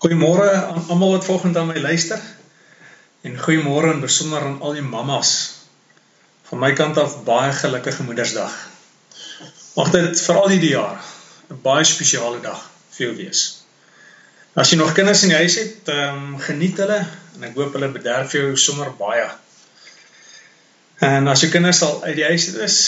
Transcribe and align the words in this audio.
Goeiemôre 0.00 0.48
aan 0.50 0.84
almal 0.88 1.10
wat 1.10 1.24
vanoggend 1.24 1.56
aan 1.56 1.66
my 1.66 1.80
luister. 1.80 2.20
En 3.20 3.34
goeiemôre 3.36 3.92
in 3.92 4.00
besonder 4.00 4.40
aan 4.40 4.60
al 4.60 4.72
die 4.72 4.84
mammas. 4.84 5.32
Van 6.48 6.58
my 6.58 6.70
kant 6.72 6.96
af 6.96 7.18
baie 7.24 7.52
gelukkige 7.52 8.06
Moedersdag. 8.08 8.54
Mag 9.76 9.90
dit 9.92 10.22
veral 10.24 10.48
hierdie 10.48 10.70
jaar 10.72 11.04
'n 11.50 11.60
baie 11.62 11.84
spesiale 11.84 12.40
dag 12.40 12.62
vir 12.96 13.06
jou 13.06 13.16
wees. 13.16 13.42
As 14.56 14.70
jy 14.70 14.78
nog 14.80 14.94
kinders 14.96 15.22
in 15.22 15.34
die 15.34 15.42
huis 15.42 15.58
het, 15.60 15.88
ehm 15.88 16.16
um, 16.16 16.38
geniet 16.48 16.80
hulle 16.80 17.04
en 17.36 17.44
ek 17.44 17.54
hoop 17.60 17.76
hulle 17.76 17.92
bederf 17.92 18.32
jou 18.32 18.56
sommer 18.56 18.96
baie. 18.96 19.28
En 20.98 21.28
as 21.28 21.40
jou 21.44 21.52
kinders 21.52 21.82
al 21.82 22.02
uit 22.02 22.16
die 22.16 22.24
huis 22.24 22.48
is, 22.54 22.80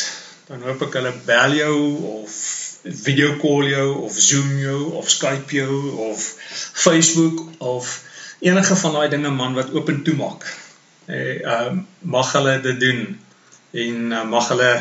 dan 0.49 0.65
hoop 0.65 0.89
ek 0.89 0.95
hulle 0.95 1.13
bel 1.27 1.61
jou 1.61 1.77
of 2.17 2.62
video 2.83 3.37
call 3.39 3.69
jou 3.69 4.03
of 4.03 4.13
Zoom 4.13 4.59
jou 4.59 4.93
of 4.93 5.11
Skype 5.11 5.55
jou 5.55 5.91
of 6.11 6.35
Facebook 6.73 7.45
of 7.59 8.03
enige 8.41 8.77
van 8.77 8.93
daai 8.93 9.09
dinge 9.09 9.31
man 9.31 9.55
wat 9.55 9.71
oop 9.75 9.89
en 9.89 10.03
toe 10.03 10.15
maak. 10.15 10.47
Eh 11.07 11.39
uh, 11.43 11.79
mag 12.01 12.33
hulle 12.33 12.61
dit 12.61 12.81
doen 12.81 13.21
en 13.71 14.13
uh, 14.13 14.25
mag 14.25 14.49
hulle 14.49 14.73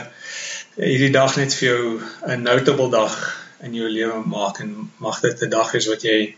hierdie 0.75 1.11
dag 1.13 1.35
net 1.37 1.53
vir 1.53 1.67
jou 1.67 2.01
'n 2.27 2.41
notable 2.41 2.89
dag 2.89 3.15
in 3.61 3.73
jou 3.73 3.89
lewe 3.89 4.25
maak 4.25 4.59
en 4.59 4.91
mag 4.97 5.21
dit 5.21 5.41
'n 5.41 5.49
dag 5.49 5.71
wees 5.71 5.87
wat 5.87 6.03
jy 6.03 6.35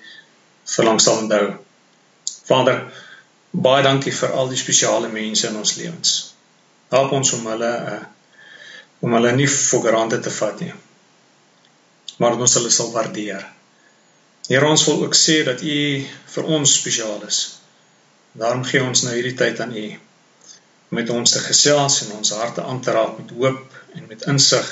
vir 0.76 0.86
lank 0.86 1.02
sal 1.02 1.18
onthou. 1.24 1.56
Vader, 2.44 2.84
baie 3.52 3.84
dankie 3.84 4.12
vir 4.12 4.32
al 4.32 4.50
die 4.50 4.64
spesiale 4.66 5.08
mense 5.08 5.48
in 5.48 5.56
ons 5.56 5.76
lewens. 5.76 6.34
Help 6.90 7.12
ons 7.12 7.34
om 7.34 7.48
hulle 7.48 7.76
uh, 7.94 8.04
om 9.00 9.14
hulle 9.14 9.32
nie 9.32 9.48
vir 9.48 9.82
granted 9.82 10.24
te 10.24 10.30
vat 10.30 10.60
nie 10.60 10.74
maar 12.24 12.40
ons 12.40 12.56
hulle 12.56 12.72
sal 12.72 12.94
waardeer. 12.96 13.44
Here 14.48 14.68
ons 14.68 14.86
wil 14.88 15.04
ook 15.04 15.16
sê 15.16 15.42
dat 15.44 15.60
U 15.60 15.80
vir 16.36 16.50
ons 16.58 16.76
spesiaal 16.80 17.20
is. 17.28 17.40
Daarom 18.40 18.64
gee 18.68 18.84
ons 18.84 19.04
nou 19.04 19.16
hierdie 19.16 19.36
tyd 19.40 19.60
aan 19.64 19.76
U 19.76 19.86
met 20.94 21.10
ons 21.10 21.32
te 21.36 21.42
gesels 21.44 22.00
en 22.06 22.14
ons 22.20 22.32
harte 22.38 22.64
aan 22.64 22.80
te 22.86 22.94
raak 22.96 23.18
met 23.20 23.34
hoop 23.36 23.76
en 23.98 24.08
met 24.08 24.24
insig 24.32 24.70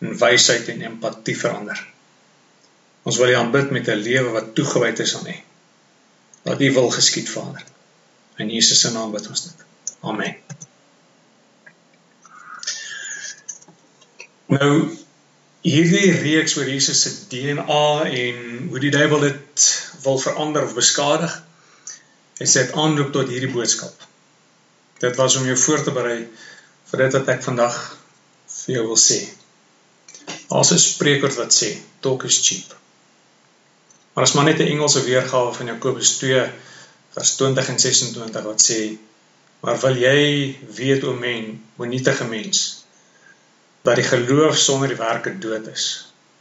en 0.00 0.16
wysheid 0.18 0.70
en 0.72 0.84
empatie 0.88 1.36
verander. 1.38 1.78
Ons 3.04 3.18
wil 3.20 3.34
U 3.34 3.36
aanbid 3.42 3.74
met 3.74 3.92
'n 3.92 4.04
lewe 4.08 4.32
wat 4.38 4.54
toegewyd 4.56 5.04
is 5.04 5.16
aan 5.18 5.28
U. 5.34 5.36
Laat 6.48 6.60
U 6.60 6.72
wil 6.72 6.90
geskied, 6.90 7.28
Vader. 7.28 7.64
In 8.38 8.48
Jesus 8.50 8.80
se 8.80 8.90
naam 8.90 9.12
bid 9.12 9.28
ons 9.28 9.44
dit. 9.44 9.64
Amen. 10.00 10.36
Nou 14.46 15.01
hierdie 15.62 16.10
reeks 16.18 16.56
oor 16.58 16.66
Jesus 16.66 17.00
se 17.04 17.10
DNA 17.30 18.04
en 18.10 18.68
hoe 18.70 18.80
die 18.82 18.90
duiwel 18.90 19.28
dit 19.28 19.66
wil 20.02 20.18
verander 20.18 20.66
of 20.66 20.74
beskadig, 20.74 21.34
is 22.42 22.56
dit 22.58 22.72
aanloop 22.74 23.12
tot 23.14 23.30
hierdie 23.30 23.52
boodskap. 23.52 23.94
Dit 25.02 25.16
was 25.16 25.36
om 25.38 25.46
jou 25.46 25.56
voor 25.58 25.84
te 25.86 25.94
berei 25.94 26.18
vir 26.90 27.04
dit 27.04 27.16
wat 27.18 27.30
ek 27.36 27.46
vandag 27.46 27.78
vir 28.56 28.76
jou 28.76 28.84
wil 28.90 28.98
sê. 28.98 29.22
Daar's 30.50 30.72
'n 30.72 30.78
spreekwoord 30.78 31.38
wat 31.38 31.54
sê, 31.54 31.78
talk 32.00 32.24
is 32.24 32.42
cheap. 32.42 32.74
Maar 34.12 34.24
as 34.24 34.34
maar 34.34 34.44
net 34.44 34.60
'n 34.60 34.72
Engelse 34.74 35.04
weergawe 35.04 35.54
van 35.54 35.66
Jakobus 35.66 36.16
2 36.18 36.50
vers 37.14 37.34
20 37.36 37.68
en 37.68 37.78
26 37.78 38.42
wat 38.42 38.62
sê, 38.70 38.98
maar 39.60 39.80
wil 39.80 39.96
jy 39.96 40.56
weet 40.74 41.04
o 41.04 41.14
men, 41.14 41.62
monietige 41.76 42.24
mens, 42.24 42.81
dat 43.82 43.98
die 43.98 44.06
geloof 44.06 44.56
sonder 44.58 44.88
die 44.88 44.96
werke 44.96 45.32
dood 45.38 45.66
is. 45.66 45.86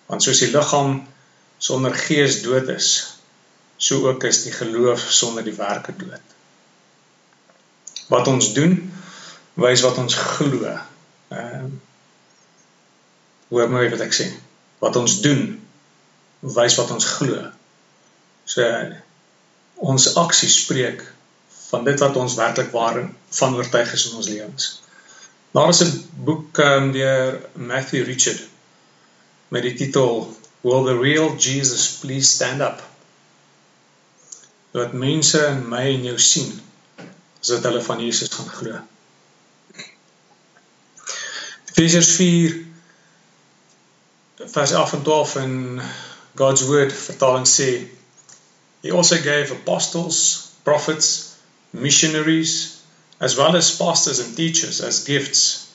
Want 0.06 0.23
soos 0.23 0.42
die 0.44 0.52
liggaam 0.52 1.00
sonder 1.58 1.95
gees 1.95 2.42
dood 2.45 2.70
is, 2.70 2.89
so 3.78 4.08
ook 4.08 4.23
is 4.30 4.44
die 4.44 4.53
geloof 4.53 5.06
sonder 5.09 5.44
die 5.44 5.56
werke 5.58 5.95
dood. 5.97 6.36
Wat 8.12 8.28
ons 8.28 8.53
doen, 8.53 8.75
wys 9.53 9.81
wat 9.86 9.97
ons 9.97 10.16
glo. 10.16 10.75
Ehm 11.30 11.72
uh, 11.72 11.72
Hoor 13.51 13.68
my 13.68 13.81
wat 13.91 14.00
ek 14.00 14.13
sê. 14.16 14.30
Wat 14.80 14.96
ons 14.96 15.18
doen, 15.19 15.41
wys 16.56 16.78
wat 16.80 16.91
ons 16.96 17.07
glo. 17.18 17.50
So 18.47 18.63
ons 19.91 20.06
aksies 20.22 20.56
spreek 20.62 21.03
van 21.66 21.84
dit 21.84 22.00
wat 22.00 22.16
ons 22.22 22.38
werklik 22.40 22.72
waar 22.72 23.01
van 23.40 23.57
oortuig 23.57 23.91
is 23.97 24.06
in 24.07 24.16
ons 24.22 24.30
lewens. 24.31 24.69
Daar 25.51 25.69
is 25.69 25.81
'n 25.84 26.09
boek 26.13 26.57
um, 26.57 26.91
deur 26.91 27.50
Matthew 27.53 28.06
Richard 28.06 28.47
met 29.47 29.62
die 29.62 29.73
titel 29.73 30.39
Will 30.62 30.84
the 30.84 30.97
real 30.97 31.35
Jesus 31.38 31.91
please 31.91 32.29
stand 32.29 32.62
up? 32.62 32.84
Wat 34.72 34.94
mense 34.94 35.45
in 35.45 35.67
my 35.67 35.81
en 35.95 36.03
jou 36.03 36.19
sien 36.19 36.62
sodat 37.39 37.63
hulle 37.63 37.81
van 37.81 38.00
Jesus 38.06 38.29
gaan 38.31 38.50
glo. 38.50 38.79
Efesiërs 41.73 42.12
4 42.16 42.66
vers 44.35 44.72
11 44.72 44.94
en 44.94 45.01
12 45.03 45.35
in 45.35 45.81
God's 46.35 46.62
word 46.62 46.94
vertaling 46.94 47.47
sê 47.47 47.88
He 48.81 48.91
also 48.91 49.16
gave 49.16 49.51
apostles, 49.53 50.47
prophets, 50.63 51.35
missionaries 51.69 52.81
as 53.22 53.38
well 53.38 53.56
as 53.56 53.78
pastors 53.78 54.20
and 54.20 54.36
teachers 54.36 54.82
as 54.82 55.04
gifts 55.04 55.72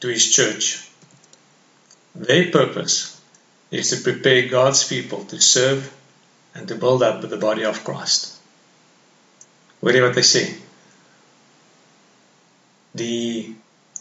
to 0.00 0.08
his 0.08 0.32
church. 0.34 0.88
Their 2.14 2.50
purpose 2.50 3.20
is 3.70 3.90
to 3.90 4.02
prepare 4.02 4.48
God's 4.48 4.88
people 4.88 5.24
to 5.26 5.38
serve 5.40 5.92
and 6.54 6.66
to 6.68 6.74
build 6.74 7.02
up 7.02 7.20
the 7.20 7.36
body 7.36 7.64
of 7.64 7.84
Christ. 7.84 8.34
Hoor 9.80 9.94
jy 9.94 10.00
wat 10.02 10.16
hy 10.18 10.24
sê? 10.26 10.42
Die 12.98 13.54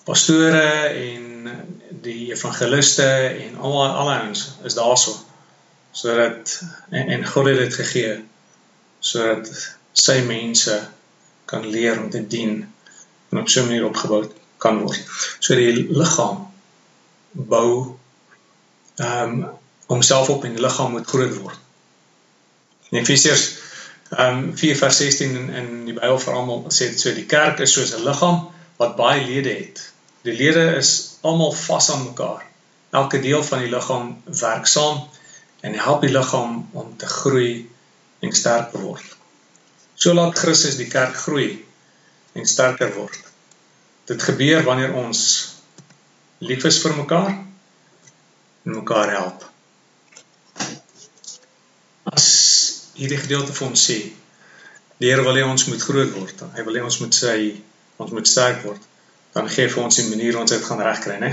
pastore 0.07 0.87
en 0.87 1.51
die 2.07 2.31
evangeliste 2.31 3.05
en 3.43 3.59
al 3.59 3.75
al 3.83 4.13
ons 4.15 4.45
is 4.65 4.77
daarso 4.79 5.13
sodat 5.97 6.55
en, 6.89 7.11
en 7.13 7.27
God 7.27 7.51
het 7.51 7.59
dit 7.65 7.77
gegee 7.81 8.15
sodat 9.11 9.51
sy 9.97 10.17
mense 10.25 10.79
kan 11.51 11.67
leer 11.67 11.99
om 11.99 12.09
te 12.13 12.23
dien 12.23 12.63
en 13.29 13.39
op 13.39 13.49
so 13.49 13.61
'n 13.61 13.65
manier 13.65 13.85
opgebou 13.85 14.31
kan 14.57 14.79
word. 14.79 15.01
So 15.39 15.55
die 15.55 15.87
liggaam 15.89 16.47
bou 17.31 17.97
ehm 18.95 19.33
um, 19.33 19.45
homself 19.87 20.29
op 20.29 20.43
en 20.43 20.55
die 20.57 20.61
liggaam 20.61 20.91
moet 20.91 21.07
groot 21.07 21.35
word. 21.37 21.59
In 22.89 22.99
Efesiërs 22.99 23.45
ehm 24.09 24.37
um, 24.37 24.53
4:16 24.55 25.19
in, 25.19 25.49
in 25.49 25.85
die 25.85 25.93
Bybel 25.93 26.19
vir 26.19 26.33
almal 26.33 26.65
sê 26.71 26.89
dit 26.91 26.99
so 26.99 27.13
die 27.13 27.25
kerk 27.25 27.59
is 27.59 27.73
soos 27.73 27.93
'n 27.95 28.03
liggaam 28.03 28.47
wat 28.77 28.95
baie 28.95 29.25
lede 29.25 29.53
het. 29.53 29.91
Die 30.21 30.33
lede 30.33 30.75
is 30.75 31.19
almal 31.21 31.51
vas 31.51 31.91
aan 31.91 32.03
mekaar. 32.03 32.45
Elke 32.89 33.19
deel 33.19 33.43
van 33.43 33.59
die 33.59 33.69
liggaam 33.69 34.23
werk 34.25 34.67
saam 34.67 35.07
en 35.61 35.73
help 35.73 36.01
die 36.01 36.11
liggaam 36.11 36.69
om 36.71 36.97
te 36.97 37.05
groei 37.05 37.69
en 38.19 38.31
sterk 38.31 38.71
te 38.71 38.79
word. 38.81 39.15
So 39.95 40.13
laat 40.13 40.37
Christus 40.37 40.77
die 40.77 40.87
kerk 40.87 41.15
groei 41.15 41.66
en 42.37 42.45
sterker 42.45 42.93
word. 42.93 43.17
Dit 44.07 44.23
gebeur 44.23 44.63
wanneer 44.63 44.93
ons 44.93 45.21
lief 46.37 46.63
is 46.69 46.79
vir 46.83 46.95
mekaar 46.95 47.33
en 47.33 48.75
mekaar 48.75 49.11
help. 49.15 49.45
As 52.13 52.27
hierdie 52.97 53.19
gedeelte 53.19 53.55
vir 53.57 53.67
ons 53.67 53.87
sê, 53.89 53.97
die 54.97 55.09
Here 55.11 55.25
wil 55.25 55.37
hê 55.37 55.43
ons 55.45 55.67
moet 55.69 55.83
groot 55.83 56.13
word, 56.15 56.45
hy 56.55 56.63
wil 56.65 56.79
hê 56.79 56.85
ons 56.85 56.99
moet 57.03 57.13
sy 57.13 57.37
ons 58.01 58.13
moet 58.13 58.29
sterk 58.29 58.63
word, 58.65 58.81
dan 59.33 59.49
gee 59.49 59.69
vir 59.69 59.83
ons 59.83 59.99
'n 59.99 60.09
manier 60.09 60.37
ons 60.37 60.51
dit 60.51 60.63
gaan 60.63 60.81
regkry, 60.81 61.17
né? 61.19 61.31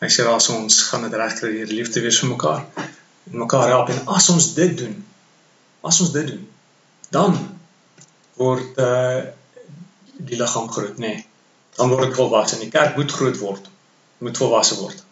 Hy 0.00 0.08
sê 0.12 0.24
as 0.28 0.48
ons 0.52 0.82
gaan 0.90 1.02
dit 1.02 1.14
regkry 1.20 1.52
deur 1.56 1.72
liefde 1.72 2.00
wees 2.04 2.20
vir 2.20 2.30
mekaar 2.30 2.62
en 2.76 3.38
mekaar 3.44 3.68
help 3.68 3.88
en 3.90 4.08
as 4.16 4.28
ons 4.28 4.54
dit 4.54 4.78
doen, 4.78 4.94
as 5.82 6.00
ons 6.00 6.12
dit 6.12 6.26
doen, 6.26 6.44
dan 7.10 7.36
word 8.36 8.78
uh 8.78 9.24
die 10.18 10.38
liggaam 10.40 10.70
groot, 10.72 10.98
nê. 10.98 11.14
Nee. 11.16 11.26
Dan 11.76 11.92
word 11.92 12.10
ek 12.10 12.16
volwasse. 12.16 12.58
Die 12.60 12.72
kerk 12.72 12.96
moet 12.96 13.12
groot 13.12 13.36
word. 13.38 13.68
Moet 14.24 14.38
volwasse 14.40 14.78
word. 14.80 15.02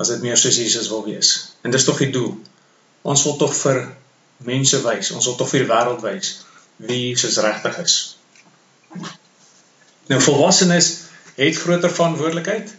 As 0.00 0.12
dit 0.12 0.22
meer 0.24 0.36
soos 0.40 0.58
Jesus 0.60 0.90
wil 0.92 1.04
wees. 1.06 1.32
En 1.64 1.72
dis 1.72 1.84
tog 1.84 2.00
die 2.02 2.12
doel. 2.12 2.34
Ons 3.08 3.24
wil 3.24 3.38
tog 3.40 3.54
vir 3.56 3.86
mense 4.44 4.80
wys, 4.84 5.10
ons 5.16 5.26
wil 5.28 5.36
tog 5.36 5.48
vir 5.52 5.64
die 5.64 5.70
wêreld 5.70 6.04
wys 6.04 6.34
wie 6.80 7.00
Jesus 7.10 7.36
regtig 7.44 7.76
is. 7.82 7.96
Nou 10.08 10.20
volwassenes 10.24 10.88
het 11.36 11.58
groter 11.60 11.92
verantwoordelikheid 11.92 12.72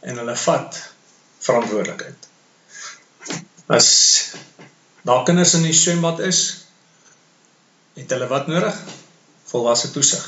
en 0.00 0.20
hulle 0.20 0.36
vat 0.42 0.80
verantwoordelikheid. 1.40 2.28
As 3.72 3.88
daar 5.08 5.24
kinders 5.24 5.54
in 5.56 5.64
die 5.64 5.76
swembad 5.76 6.20
is, 6.24 6.42
het 7.96 8.12
hulle 8.12 8.28
wat 8.28 8.48
nodig? 8.52 8.76
Volwasse 9.50 9.90
toesig. 9.94 10.24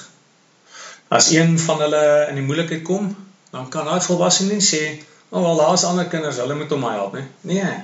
As 1.12 1.30
een 1.30 1.58
van 1.60 1.80
hulle 1.84 2.26
in 2.30 2.38
die 2.40 2.44
moeilikheid 2.44 2.82
kom, 2.88 3.10
dan 3.52 3.68
kan 3.68 3.84
daai 3.84 4.00
volwassene 4.00 4.54
nie 4.56 4.64
sê, 4.64 4.82
"O, 5.28 5.38
oh, 5.38 5.42
wel 5.44 5.60
daar's 5.60 5.84
ander 5.84 6.06
kinders, 6.08 6.38
hulle 6.40 6.54
moet 6.54 6.70
hom 6.70 6.84
help," 6.88 7.12
nie. 7.18 7.28
Nee. 7.40 7.74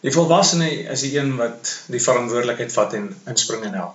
Die 0.00 0.12
volwassene 0.12 0.68
is 0.92 1.00
die 1.00 1.16
een 1.18 1.36
wat 1.36 1.72
die 1.86 2.02
verantwoordelikheid 2.02 2.72
vat 2.72 2.92
en 2.98 3.08
inspring 3.24 3.64
en 3.64 3.74
help. 3.74 3.94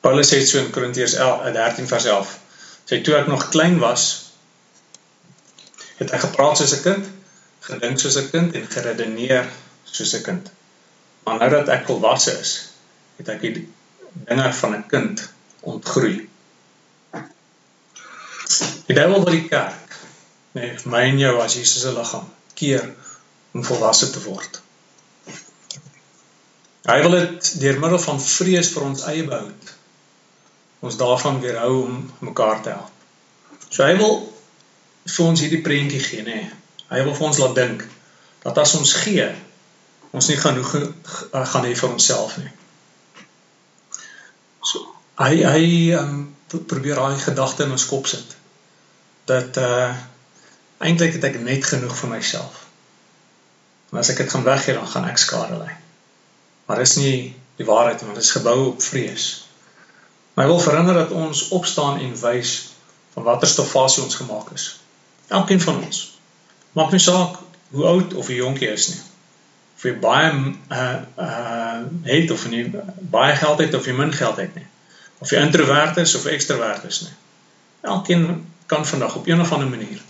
Paulus 0.00 0.30
sê 0.32 0.40
so 0.46 0.58
in 0.58 0.70
Korintiërs 0.70 1.16
13 1.52 1.88
vers 1.88 2.04
11. 2.04 2.38
Sê 2.84 3.00
toe 3.02 3.16
ek 3.16 3.26
nog 3.26 3.48
klein 3.48 3.78
was, 3.78 4.06
het 5.96 6.10
hy 6.10 6.18
gepraat 6.18 6.56
soos 6.56 6.76
'n 6.78 6.82
kind, 6.82 7.10
gedink 7.60 7.98
soos 7.98 8.16
'n 8.16 8.30
kind 8.30 8.54
en 8.54 8.70
geredeneer 8.70 9.50
soos 9.84 10.14
'n 10.14 10.22
kind. 10.22 10.50
Maar 11.24 11.38
nou 11.38 11.50
dat 11.50 11.68
ek 11.68 11.86
volwasse 11.86 12.38
is, 12.38 12.70
het 13.16 13.28
ek 13.28 13.40
die 13.40 13.68
dinge 14.30 14.52
van 14.52 14.74
'n 14.74 14.86
kind 14.86 15.28
ontgroei. 15.60 16.29
Die 18.88 18.96
duiwel 18.96 19.22
wil 19.24 19.34
die 19.34 19.46
kerk, 19.48 19.98
nee, 20.56 20.72
my 20.90 21.04
en 21.08 21.20
jou 21.20 21.34
as 21.42 21.54
Jesus 21.58 21.84
se 21.84 21.92
liggaam, 21.94 22.26
keer 22.58 22.86
om 23.54 23.64
volwasse 23.66 24.10
te 24.10 24.22
word. 24.24 24.62
Hy 26.88 26.96
wil 27.04 27.14
dit 27.18 27.52
deur 27.62 27.78
middel 27.82 28.00
van 28.02 28.18
vrees 28.22 28.72
vir 28.74 28.86
ons 28.88 29.04
eie 29.10 29.26
behoud 29.28 29.76
ons 30.80 30.96
daarvan 30.96 31.40
weerhou 31.40 31.82
om 31.84 32.12
mekaar 32.18 32.62
te 32.64 32.72
help. 32.72 32.92
So 33.68 33.84
hy 33.84 33.96
wil 34.00 34.14
vir 35.04 35.26
ons 35.26 35.42
hierdie 35.44 35.62
prentjie 35.64 36.00
gee, 36.00 36.24
nê. 36.24 36.40
Hy 36.90 37.02
wil 37.04 37.14
vir 37.16 37.26
ons 37.28 37.40
laat 37.42 37.56
dink 37.58 37.84
dat 38.40 38.58
as 38.58 38.72
ons 38.78 38.94
gee, 39.02 39.26
ons 40.16 40.30
nie 40.30 40.38
genoeg 40.40 40.72
gaan 41.52 41.68
hê 41.68 41.74
vir 41.76 41.90
onsself 41.90 42.38
nie. 42.40 42.50
So 44.64 44.82
hy 45.20 45.44
hy 45.44 45.64
um, 46.00 46.22
probeer 46.48 46.98
daai 46.98 47.20
gedagte 47.20 47.68
in 47.68 47.76
ons 47.76 47.86
kop 47.86 48.08
sit 48.10 48.39
dat 49.30 49.60
uh 49.62 49.90
eintlik 50.80 51.12
het 51.18 51.24
ek 51.28 51.40
net 51.44 51.66
genoeg 51.68 51.92
vir 51.96 52.08
myself. 52.08 52.64
En 53.92 53.98
as 54.00 54.08
ek 54.08 54.22
dit 54.22 54.30
gaan 54.32 54.46
weggee, 54.46 54.74
dan 54.74 54.88
gaan 54.88 55.08
ek 55.10 55.20
skade 55.20 55.58
ly. 55.60 55.74
Maar 56.66 56.80
dis 56.80 56.96
nie 56.96 57.14
die 57.60 57.66
waarheid 57.68 58.00
want 58.06 58.16
dit 58.16 58.24
is 58.24 58.32
gebou 58.32 58.56
op 58.70 58.82
vrees. 58.82 59.26
Maar 60.34 60.46
hy 60.46 60.52
wil 60.52 60.62
verhinder 60.64 60.94
dat 60.94 61.12
ons 61.12 61.48
opstaan 61.52 62.00
en 62.00 62.14
wys 62.22 62.54
van 63.12 63.26
watter 63.26 63.48
stofasie 63.50 64.02
ons 64.06 64.16
gemaak 64.16 64.52
is. 64.54 64.70
Elkeen 65.28 65.60
van 65.60 65.82
ons. 65.84 65.98
Maak 66.72 66.94
nie 66.94 67.02
saak 67.02 67.36
hoe 67.74 67.84
oud 67.86 68.14
of 68.14 68.26
hoe 68.26 68.36
jonk 68.36 68.62
jy 68.62 68.70
is 68.72 68.88
nie. 68.94 69.00
Of 69.76 69.84
jy 69.88 69.94
baie 70.00 70.30
uh 70.32 70.96
uh 71.26 71.80
het 72.06 72.30
of 72.30 72.46
nie 72.48 72.64
baie 73.12 73.36
geld 73.36 73.60
het 73.66 73.74
of 73.74 73.86
jy 73.86 73.96
min 73.98 74.14
geld 74.16 74.40
het 74.40 74.54
nie. 74.54 74.66
Of 75.18 75.34
jy 75.34 75.42
introvert 75.42 76.00
is 76.00 76.14
of 76.14 76.24
ekstrovert 76.30 76.86
is 76.88 77.02
nie. 77.04 77.12
Elkeen 77.80 78.46
kan 78.70 78.86
vandag 78.86 79.16
op 79.18 79.26
een 79.26 79.40
of 79.40 79.52
ander 79.52 79.68
manier 79.68 80.00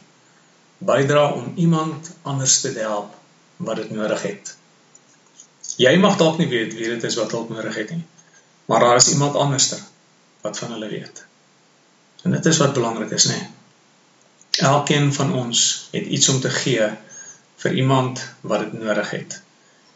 bydra 0.78 1.32
om 1.32 1.52
iemand 1.56 2.10
anders 2.22 2.60
te 2.60 2.72
help 2.76 3.14
wat 3.56 3.76
dit 3.76 3.90
nodig 3.90 4.22
het. 4.22 4.56
Jy 5.76 5.96
mag 6.00 6.16
dalk 6.20 6.38
nie 6.40 6.48
weet 6.48 6.74
wie 6.76 6.88
dit 6.88 7.04
is 7.08 7.16
wat 7.20 7.32
hulp 7.36 7.52
nodig 7.52 7.76
het 7.76 7.90
nie, 7.92 8.04
maar 8.64 8.80
daar 8.84 8.96
is 8.96 9.10
iemand 9.12 9.36
anderster 9.36 9.80
wat 10.40 10.58
van 10.58 10.72
hulle 10.72 10.88
weet. 10.88 11.24
En 12.22 12.36
dit 12.36 12.46
is 12.46 12.60
wat 12.60 12.72
belangrik 12.72 13.12
is, 13.16 13.28
nê. 13.28 13.38
Elkeen 14.72 15.12
van 15.12 15.32
ons 15.32 15.88
het 15.92 16.06
iets 16.06 16.28
om 16.28 16.40
te 16.40 16.50
gee 16.50 16.88
vir 17.64 17.78
iemand 17.84 18.24
wat 18.40 18.64
dit 18.64 18.80
nodig 18.80 19.10
het. 19.10 19.40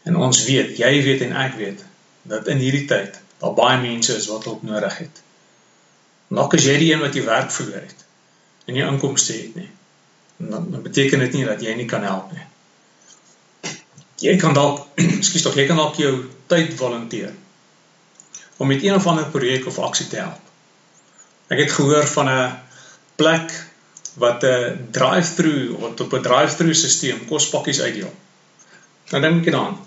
En 0.03 0.17
ons 0.21 0.43
weet, 0.45 0.77
jy 0.77 0.93
weet 1.09 1.21
en 1.25 1.37
ek 1.41 1.57
weet 1.61 1.85
dat 2.21 2.47
in 2.53 2.61
hierdie 2.61 2.85
tyd 2.89 3.21
daar 3.41 3.53
baie 3.57 3.81
mense 3.81 4.13
is 4.17 4.29
wat 4.29 4.45
hulp 4.49 4.65
nodig 4.65 4.97
het. 4.97 5.21
Nog 6.27 6.53
as 6.53 6.65
jy 6.65 6.77
die 6.81 6.93
een 6.93 7.01
wat 7.01 7.17
jy 7.17 7.25
werk 7.25 7.53
verloor 7.53 7.81
het, 7.81 8.04
en 8.65 8.73
nie 8.73 8.83
inkomste 8.83 9.33
het 9.33 9.55
nie. 9.55 9.69
Dan, 10.37 10.71
dan 10.71 10.81
beteken 10.81 11.19
dit 11.19 11.33
nie 11.33 11.45
dat 11.45 11.61
jy 11.61 11.75
nie 11.75 11.87
kan 11.89 12.03
help 12.03 12.31
nie. 12.31 12.45
Jy 14.25 14.37
kan 14.41 14.53
dalk, 14.53 14.87
ekskuus 15.19 15.45
tog, 15.45 15.55
jy 15.55 15.67
kan 15.67 15.79
dalk 15.79 15.99
jou 15.99 16.13
tyd 16.51 16.73
volunteer 16.79 17.33
om 18.57 18.67
met 18.71 18.83
een 18.83 18.95
of 18.95 19.07
ander 19.07 19.25
projek 19.27 19.65
of 19.67 19.79
aksie 19.83 20.07
te 20.07 20.15
help. 20.15 20.39
Ek 21.51 21.59
het 21.59 21.71
gehoor 21.75 22.07
van 22.07 22.29
'n 22.31 22.53
plek 23.19 23.51
wat 24.15 24.43
'n 24.43 24.87
drive-through 24.91 25.75
of 25.75 25.99
op 25.99 26.13
'n 26.13 26.21
drive-through 26.21 26.73
stelsel 26.73 27.25
kospakkies 27.27 27.81
uitdeel. 27.81 28.13
Nou 29.11 29.21
dink 29.21 29.45
ek 29.45 29.51
daaraan. 29.51 29.79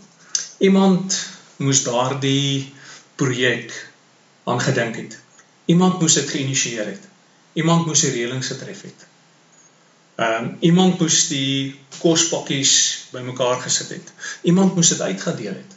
Iemand 0.59 1.27
moes 1.57 1.83
daardie 1.83 2.73
projek 3.17 3.73
aangedink 4.45 4.97
het. 4.97 5.19
Iemand 5.65 6.01
moes 6.01 6.15
dit 6.15 6.31
geïnisieer 6.31 6.87
het. 6.87 7.08
Iemand 7.53 7.87
moes 7.87 8.01
die 8.01 8.11
reëlings 8.11 8.53
getref 8.53 8.83
het. 8.83 9.07
Ehm 10.19 10.45
um, 10.45 10.57
iemand 10.61 10.99
moes 11.01 11.27
die 11.29 11.81
kospakkies 11.99 12.73
bymekaar 13.13 13.61
gesit 13.61 13.89
het. 13.89 14.13
Iemand 14.43 14.75
moes 14.75 14.89
dit 14.89 15.01
uitgedeel 15.01 15.55
het. 15.55 15.77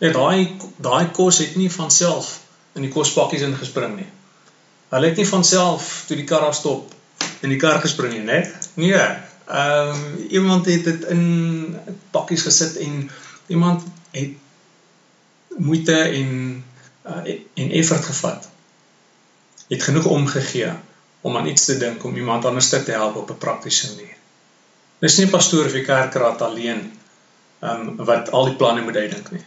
Net 0.00 0.14
daai 0.16 0.56
daai 0.76 1.10
kos 1.10 1.38
het 1.38 1.56
nie 1.56 1.70
van 1.72 1.90
self 1.90 2.40
in 2.72 2.86
die 2.86 2.92
kospakkies 2.92 3.44
ingespring 3.44 3.96
nie. 3.96 4.08
Hulle 4.90 5.12
het 5.12 5.20
nie 5.20 5.28
van 5.28 5.44
self 5.44 6.04
toe 6.06 6.16
die 6.16 6.24
kar 6.24 6.46
afstop 6.48 6.94
in 7.40 7.52
die 7.52 7.58
kar 7.60 7.80
gespring 7.80 8.14
nie, 8.16 8.24
né? 8.24 8.40
Nee. 8.74 9.02
Ehm 9.50 9.92
um, 9.94 10.26
iemand 10.28 10.66
het 10.66 10.84
dit 10.84 11.04
in 11.12 11.76
pakkies 12.10 12.42
gesit 12.42 12.76
en 12.76 13.10
iemand 13.46 13.82
het 14.10 14.32
moeite 15.56 15.98
en 15.98 16.64
uh, 17.06 17.38
en 17.54 17.70
effort 17.70 18.04
gevat. 18.04 18.48
Het 19.70 19.82
genoeg 19.86 20.06
omgegee 20.10 20.72
om 21.20 21.36
aan 21.36 21.46
iets 21.46 21.64
te 21.64 21.76
dink 21.78 22.04
om 22.04 22.16
iemand 22.16 22.44
anders 22.44 22.68
te 22.68 22.82
help 22.86 23.16
op 23.16 23.30
'n 23.30 23.38
praktiese 23.38 23.94
manier. 23.94 24.16
Dis 24.98 25.16
nie 25.16 25.28
pastoor 25.28 25.64
of 25.64 25.72
die 25.72 25.84
kerkraad 25.84 26.42
alleen 26.42 26.90
um, 27.60 27.96
wat 27.96 28.30
al 28.30 28.44
die 28.50 28.56
planne 28.56 28.82
moet 28.84 28.96
uitdink 28.96 29.30
nie. 29.30 29.44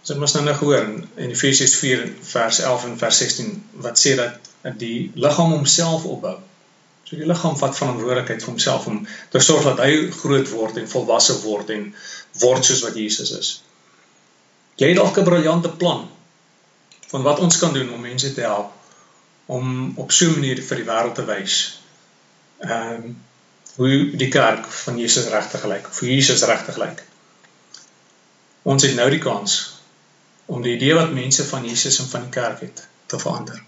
Ons 0.00 0.12
het 0.12 0.18
mos 0.20 0.34
nou 0.36 0.44
nou 0.44 0.56
gehoor 0.56 0.82
in 1.16 1.30
Efesiërs 1.30 1.76
4 1.80 2.02
vers 2.20 2.58
11 2.60 2.84
en 2.84 2.98
vers 2.98 3.18
16 3.18 3.54
wat 3.86 4.00
sê 4.00 4.16
dat 4.18 4.50
die 4.80 5.12
liggaam 5.14 5.54
homself 5.56 6.04
opbou. 6.04 6.36
So 7.04 7.16
die 7.16 7.28
liggaam 7.28 7.56
vat 7.56 7.76
verantwoordelikheid 7.76 8.44
vir 8.44 8.50
homself 8.50 8.86
om 8.86 9.06
te 9.32 9.40
sorg 9.40 9.64
dat 9.64 9.80
hy 9.84 10.10
groot 10.10 10.50
word 10.50 10.76
en 10.80 10.88
volwasse 10.88 11.38
word 11.44 11.72
en 11.72 11.88
word 12.44 12.64
soos 12.64 12.84
wat 12.84 13.00
Jesus 13.00 13.32
is. 13.38 13.50
Jy 14.80 14.92
het 14.92 15.00
dalk 15.00 15.18
'n 15.18 15.24
briljante 15.24 15.72
plan 15.80 16.08
van 17.08 17.22
wat 17.22 17.40
ons 17.40 17.58
kan 17.58 17.72
doen 17.72 17.92
om 17.92 18.00
mense 18.00 18.34
te 18.34 18.40
help 18.40 18.72
om 19.46 19.92
op 19.96 20.12
so 20.12 20.26
'n 20.26 20.38
manier 20.38 20.62
vir 20.62 20.76
die 20.76 20.90
wêreld 20.90 21.14
te 21.14 21.24
wys 21.24 21.80
ehm 22.58 23.04
um, 23.04 23.22
hoe 23.74 24.16
die 24.16 24.28
kerk 24.28 24.66
van 24.66 24.98
Jesus 24.98 25.26
regtig 25.28 25.60
gelyk 25.60 25.86
of 25.86 25.98
hoe 25.98 26.08
Jesus 26.08 26.42
regtig 26.42 26.76
lyk. 26.76 27.02
Ons 28.62 28.82
het 28.82 28.94
nou 28.94 29.10
die 29.10 29.18
kans 29.18 29.80
om 30.46 30.62
die 30.62 30.76
idee 30.76 30.94
wat 30.94 31.12
mense 31.12 31.44
van 31.44 31.66
Jesus 31.66 31.98
en 31.98 32.06
van 32.08 32.20
die 32.20 32.30
kerk 32.30 32.60
het 32.60 32.86
te 33.06 33.18
verander. 33.18 33.62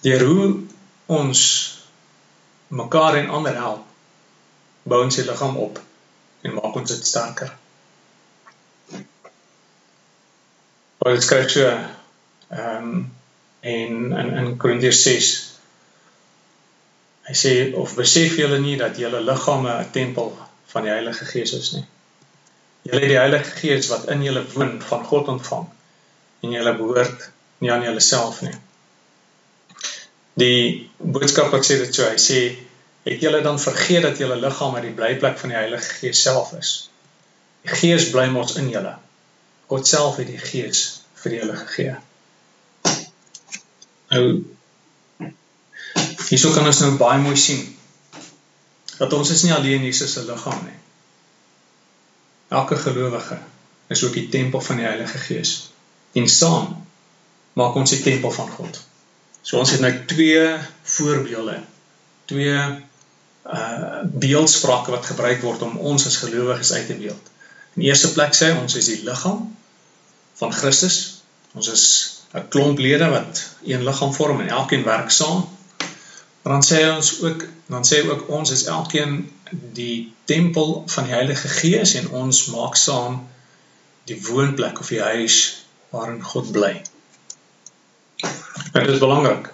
Deur 0.00 0.24
hoe 0.24 0.60
ons 1.06 1.42
mekaar 2.68 3.14
en 3.14 3.28
ander 3.28 3.54
help, 3.54 3.84
bou 4.82 5.02
ons 5.04 5.18
die 5.18 5.24
liggaam 5.24 5.56
op 5.56 5.82
en 6.40 6.54
maak 6.54 6.74
ons 6.78 6.90
dit 6.94 7.06
sterker. 7.06 7.50
Paulus 10.98 11.24
skryf 11.24 11.50
so 11.50 11.66
ehm 11.68 12.90
um, 12.90 13.17
en 13.60 14.12
in 14.22 14.34
in 14.36 14.56
Korintiërs 14.56 15.02
6 15.02 15.30
hy 17.28 17.34
sê 17.36 17.54
of 17.76 17.94
besef 17.98 18.38
julle 18.40 18.58
nie 18.62 18.76
dat 18.80 18.96
julle 18.96 19.20
liggame 19.20 19.72
'n 19.80 19.90
tempel 19.92 20.30
van 20.72 20.82
die 20.82 20.92
Heilige 20.92 21.24
Gees 21.24 21.52
is 21.52 21.72
nie. 21.72 21.84
Julle 22.82 23.00
het 23.00 23.12
die 23.12 23.18
Heilige 23.18 23.50
Gees 23.60 23.88
wat 23.92 24.08
in 24.08 24.22
julle 24.22 24.44
woon 24.54 24.80
van 24.82 25.04
God 25.04 25.28
ontvang 25.28 25.66
en 26.42 26.50
julle 26.50 26.74
behoort 26.76 27.30
nie 27.58 27.72
aan 27.72 27.84
julleself 27.84 28.40
nie. 28.46 28.54
Die 30.38 30.90
boodskapper 30.96 31.64
sê 31.66 31.78
dit 31.82 31.94
so, 31.94 32.06
hy 32.06 32.16
sê 32.22 32.40
het 33.08 33.20
julle 33.24 33.40
dan 33.42 33.60
vergeet 33.60 34.02
dat 34.02 34.18
julle 34.18 34.36
liggaam 34.36 34.76
uit 34.76 34.86
die 34.86 34.96
blyplek 34.96 35.38
van 35.38 35.52
die 35.52 35.58
Heilige 35.58 35.94
Gees 36.00 36.22
self 36.22 36.52
is. 36.58 36.72
Die 37.66 37.74
Gees 37.80 38.10
bly 38.14 38.28
mos 38.32 38.56
in 38.56 38.70
julle. 38.72 38.94
God 39.68 39.86
self 39.86 40.16
het 40.22 40.30
die 40.30 40.40
Gees 40.40 41.02
vir 41.22 41.40
julle 41.40 41.56
gegee. 41.64 41.96
Nou 44.08 44.44
hierso 46.28 46.52
kan 46.52 46.66
ons 46.68 46.80
nou 46.82 46.94
baie 47.00 47.20
mooi 47.22 47.36
sien 47.40 47.62
dat 48.98 49.12
ons 49.14 49.30
is 49.30 49.44
nie 49.46 49.54
alleen 49.54 49.84
Jesus 49.86 50.12
se 50.16 50.24
liggaam 50.26 50.58
nie. 50.64 50.76
Elke 52.48 52.76
gelowige 52.80 53.38
is 53.88 54.02
ook 54.04 54.16
die 54.16 54.28
tempel 54.28 54.60
van 54.60 54.80
die 54.80 54.86
Heilige 54.88 55.18
Gees. 55.22 55.70
En 56.12 56.28
saam 56.28 56.74
maak 57.52 57.76
ons 57.78 57.94
die 57.94 58.02
tempel 58.02 58.32
van 58.34 58.50
God. 58.50 58.80
So 59.42 59.60
ons 59.60 59.70
het 59.70 59.80
nou 59.80 59.92
twee 60.10 60.44
voorbeelde, 60.82 61.60
twee 62.30 62.58
uh 63.48 64.02
beeldsprake 64.04 64.92
wat 64.92 65.06
gebruik 65.08 65.40
word 65.40 65.62
om 65.64 65.78
ons 65.78 66.04
as 66.06 66.18
gelowiges 66.20 66.72
uit 66.72 66.86
te 66.86 66.96
beeld. 66.98 67.30
In 67.78 67.86
eerste 67.86 68.10
plek 68.12 68.34
sê 68.36 68.50
ons 68.58 68.74
is 68.76 68.90
die 68.90 69.00
liggaam 69.06 69.46
van 70.40 70.52
Christus. 70.52 71.22
Ons 71.56 71.70
is 71.72 71.84
'n 72.34 72.48
klomp 72.48 72.78
lede 72.78 73.08
wat 73.08 73.54
een 73.64 73.84
liggaam 73.84 74.12
vorm 74.14 74.40
en 74.40 74.48
elkeen 74.48 74.84
werk 74.84 75.10
saam. 75.10 75.48
Maar 76.42 76.52
dan 76.52 76.64
sê 76.70 76.94
ons 76.96 77.22
ook 77.22 77.46
dan 77.66 77.84
sê 77.84 78.08
ook 78.08 78.28
ons 78.28 78.50
is 78.50 78.64
elkeen 78.64 79.32
die 79.72 80.12
tempel 80.24 80.82
van 80.86 81.04
die 81.04 81.12
Heilige 81.12 81.48
Gees 81.48 81.94
en 81.94 82.10
ons 82.10 82.46
maak 82.46 82.76
saam 82.76 83.28
die 84.04 84.22
woonplek 84.26 84.80
of 84.80 84.88
die 84.88 85.02
huis 85.02 85.64
waarin 85.90 86.22
God 86.22 86.52
bly. 86.52 86.82
Dit 88.72 88.88
is 88.88 88.98
belangrik. 88.98 89.52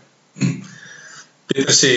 Peter 1.47 1.75
sê 1.75 1.95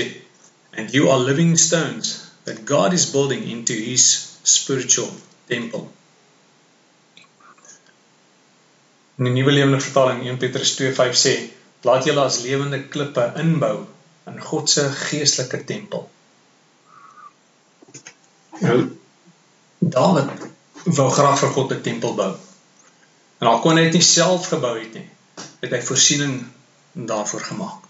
and 0.78 0.92
you 0.94 1.10
are 1.10 1.20
living 1.20 1.58
stones 1.58 2.32
that 2.44 2.66
God 2.66 2.94
is 2.94 3.12
building 3.12 3.44
into 3.44 3.74
his 3.74 4.38
spiritual 4.44 5.12
temple. 5.48 5.88
In 9.18 9.26
die 9.26 9.34
Nuwe 9.34 9.52
Lewende 9.52 9.80
Vertaling 9.82 10.20
1 10.28 10.38
Petrus 10.38 10.76
2:5 10.78 11.16
sê, 11.18 11.32
laat 11.82 12.06
julle 12.06 12.22
as 12.22 12.44
lewende 12.44 12.84
klippe 12.94 13.24
inbou 13.42 13.88
in 14.30 14.42
God 14.42 14.70
se 14.70 14.84
geestelike 14.94 15.64
tempel. 15.66 16.04
Nou 18.62 18.78
Dawid 19.80 20.30
wou 21.00 21.08
graag 21.10 21.40
vir 21.40 21.52
God 21.56 21.74
'n 21.74 21.82
tempel 21.82 22.14
bou. 22.20 22.36
En 23.42 23.48
al 23.48 23.60
kon 23.66 23.78
hy 23.78 23.88
dit 23.88 23.98
nie 23.98 24.06
self 24.06 24.52
gebou 24.54 24.76
het 24.78 24.94
nie, 24.94 25.10
het 25.66 25.74
hy 25.74 25.82
voorsiening 25.90 26.38
daarvoor 26.94 27.42
gemaak. 27.50 27.82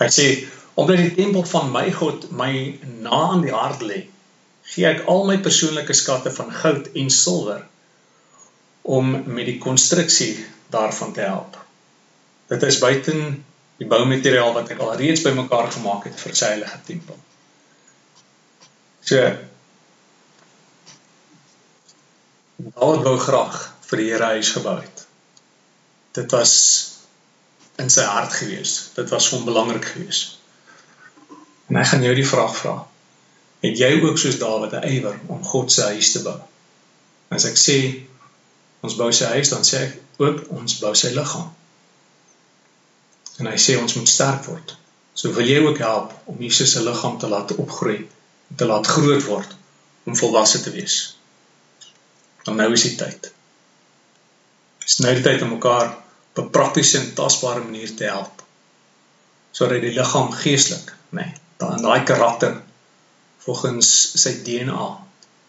Hy 0.00 0.08
sê, 0.20 0.28
omdat 0.74 1.00
die 1.00 1.14
tempel 1.14 1.44
van 1.44 1.72
my 1.72 1.88
God 1.92 2.30
my 2.30 2.52
na 3.08 3.24
aan 3.32 3.48
die 3.48 3.56
hart 3.56 3.80
lê, 3.80 4.04
gee 4.74 4.86
ek 4.92 5.06
al 5.08 5.24
my 5.24 5.40
persoonlike 5.48 5.96
skatte 5.96 6.30
van 6.30 6.52
goud 6.52 6.92
en 6.92 7.10
silwer 7.10 7.64
om 8.90 9.10
met 9.10 9.46
die 9.46 9.58
konstruksie 9.62 10.32
daarvan 10.74 11.12
te 11.12 11.22
help. 11.22 11.58
Dit 12.50 12.62
is 12.66 12.78
buiten 12.82 13.44
die 13.78 13.86
boumateriaal 13.86 14.52
wat 14.56 14.72
ek 14.74 14.82
al 14.82 14.96
reeds 14.98 15.22
bymekaar 15.22 15.70
gemaak 15.72 16.08
het 16.08 16.18
vir 16.20 16.34
sy 16.36 16.50
heilige 16.54 16.80
tempel. 16.88 17.20
So 19.06 19.22
David 22.60 23.06
wou 23.06 23.14
graag 23.22 23.56
vir 23.88 24.02
die 24.02 24.10
Here 24.10 24.34
huis 24.34 24.50
gebou 24.56 24.76
het. 24.80 25.06
Dit 26.18 26.34
was 26.34 26.52
in 27.80 27.88
sy 27.94 28.04
hart 28.04 28.34
gewees. 28.36 28.90
Dit 28.98 29.08
was 29.14 29.30
hom 29.32 29.46
belangrik 29.46 29.86
gewees. 29.94 30.24
En 31.70 31.78
ek 31.80 31.92
gaan 31.92 32.04
jou 32.04 32.14
die 32.18 32.26
vraag 32.26 32.52
vra. 32.58 32.76
Het 33.62 33.78
jy 33.78 33.90
ook 34.02 34.18
soos 34.18 34.38
Dawid 34.42 34.74
'n 34.74 34.92
ywer 34.98 35.16
om 35.28 35.44
God 35.44 35.72
se 35.72 35.88
huis 35.94 36.12
te 36.12 36.26
bou? 36.26 36.38
As 37.30 37.46
ek 37.46 37.56
sê 37.56 37.78
ons 38.80 38.96
bou 38.96 39.10
sy 39.12 39.28
huis, 39.34 39.50
dan 39.52 39.64
sê 39.66 39.82
ek 39.86 40.22
ook 40.22 40.44
ons 40.56 40.78
bou 40.80 40.92
sy 40.96 41.12
liggaam. 41.16 41.48
En 43.40 43.48
hy 43.48 43.56
sê 43.60 43.76
ons 43.80 43.96
moet 43.96 44.08
sterk 44.08 44.46
word. 44.48 44.76
So 45.16 45.32
wil 45.36 45.48
jy 45.48 45.60
ook 45.64 45.80
help 45.84 46.12
om 46.30 46.40
Jesus 46.40 46.74
se 46.74 46.82
liggaam 46.84 47.18
te 47.20 47.28
laat 47.28 47.52
opgroei, 47.56 48.04
te 48.56 48.68
laat 48.68 48.88
groot 48.88 49.24
word 49.26 49.56
om 50.08 50.16
volwasse 50.16 50.62
te 50.64 50.72
wees. 50.74 51.00
Dan 52.44 52.56
nou 52.60 52.70
is 52.72 52.86
die 52.88 52.96
tyd. 53.00 53.30
Dis 54.84 55.00
nou 55.04 55.12
die 55.16 55.24
tyd 55.24 55.42
om 55.44 55.54
mekaar 55.56 55.92
op 56.32 56.44
'n 56.44 56.50
praktiese 56.50 56.98
en 56.98 57.12
tasbare 57.14 57.60
manier 57.64 57.92
te 57.96 58.04
help. 58.04 58.42
Sodat 59.52 59.80
die 59.80 59.92
liggaam 59.92 60.32
geestelik, 60.32 60.94
nê, 61.10 61.24
nee, 61.24 61.34
dan 61.58 61.82
daai 61.82 62.04
karakter 62.04 62.62
volgens 63.44 63.88
sy 64.22 64.42
DNA 64.44 64.88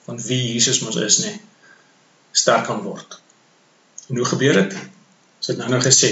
van 0.05 0.21
wie 0.27 0.53
Jesus 0.53 0.81
mos 0.81 0.95
is, 0.95 1.19
nê, 1.19 1.31
nee, 1.31 1.39
sterk 2.31 2.65
kan 2.65 2.81
word. 2.83 3.19
En 4.07 4.17
hoe 4.17 4.25
gebeur 4.25 4.53
dit? 4.53 4.77
Ons 5.37 5.47
het 5.47 5.57
nou 5.57 5.69
nou 5.69 5.81
gesê, 5.83 6.11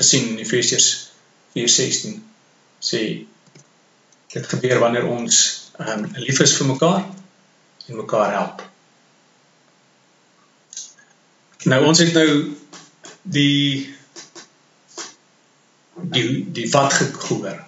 gesien 0.00 0.28
in 0.32 0.42
Efesiërs 0.42 0.88
4:16 1.56 2.18
sê 2.80 3.00
dit 4.32 4.46
gebeur 4.46 4.78
wanneer 4.78 5.06
ons 5.10 5.36
um, 5.78 6.06
lief 6.14 6.40
is 6.40 6.54
vir 6.56 6.66
mekaar 6.66 7.04
en 7.86 7.96
mekaar 7.96 8.32
help. 8.32 8.62
Nou 11.68 11.80
ons 11.84 11.98
het 11.98 12.12
nou 12.16 12.28
die 13.22 13.90
die 16.00 16.28
die 16.52 16.68
wat 16.70 16.94
gehoor. 16.94 17.58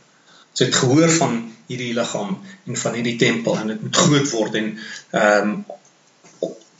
Ons 0.50 0.64
het 0.64 0.74
gehoor 0.74 1.10
van 1.18 1.38
hierdie 1.66 1.92
liggaam 1.96 2.38
en 2.66 2.76
van 2.76 2.96
hierdie 2.98 3.18
tempel 3.20 3.58
en 3.58 3.74
dit 3.74 3.82
moet 3.82 4.02
groot 4.04 4.30
word 4.30 4.58
en 4.62 4.74
ehm 5.10 5.52
um, 5.52 5.54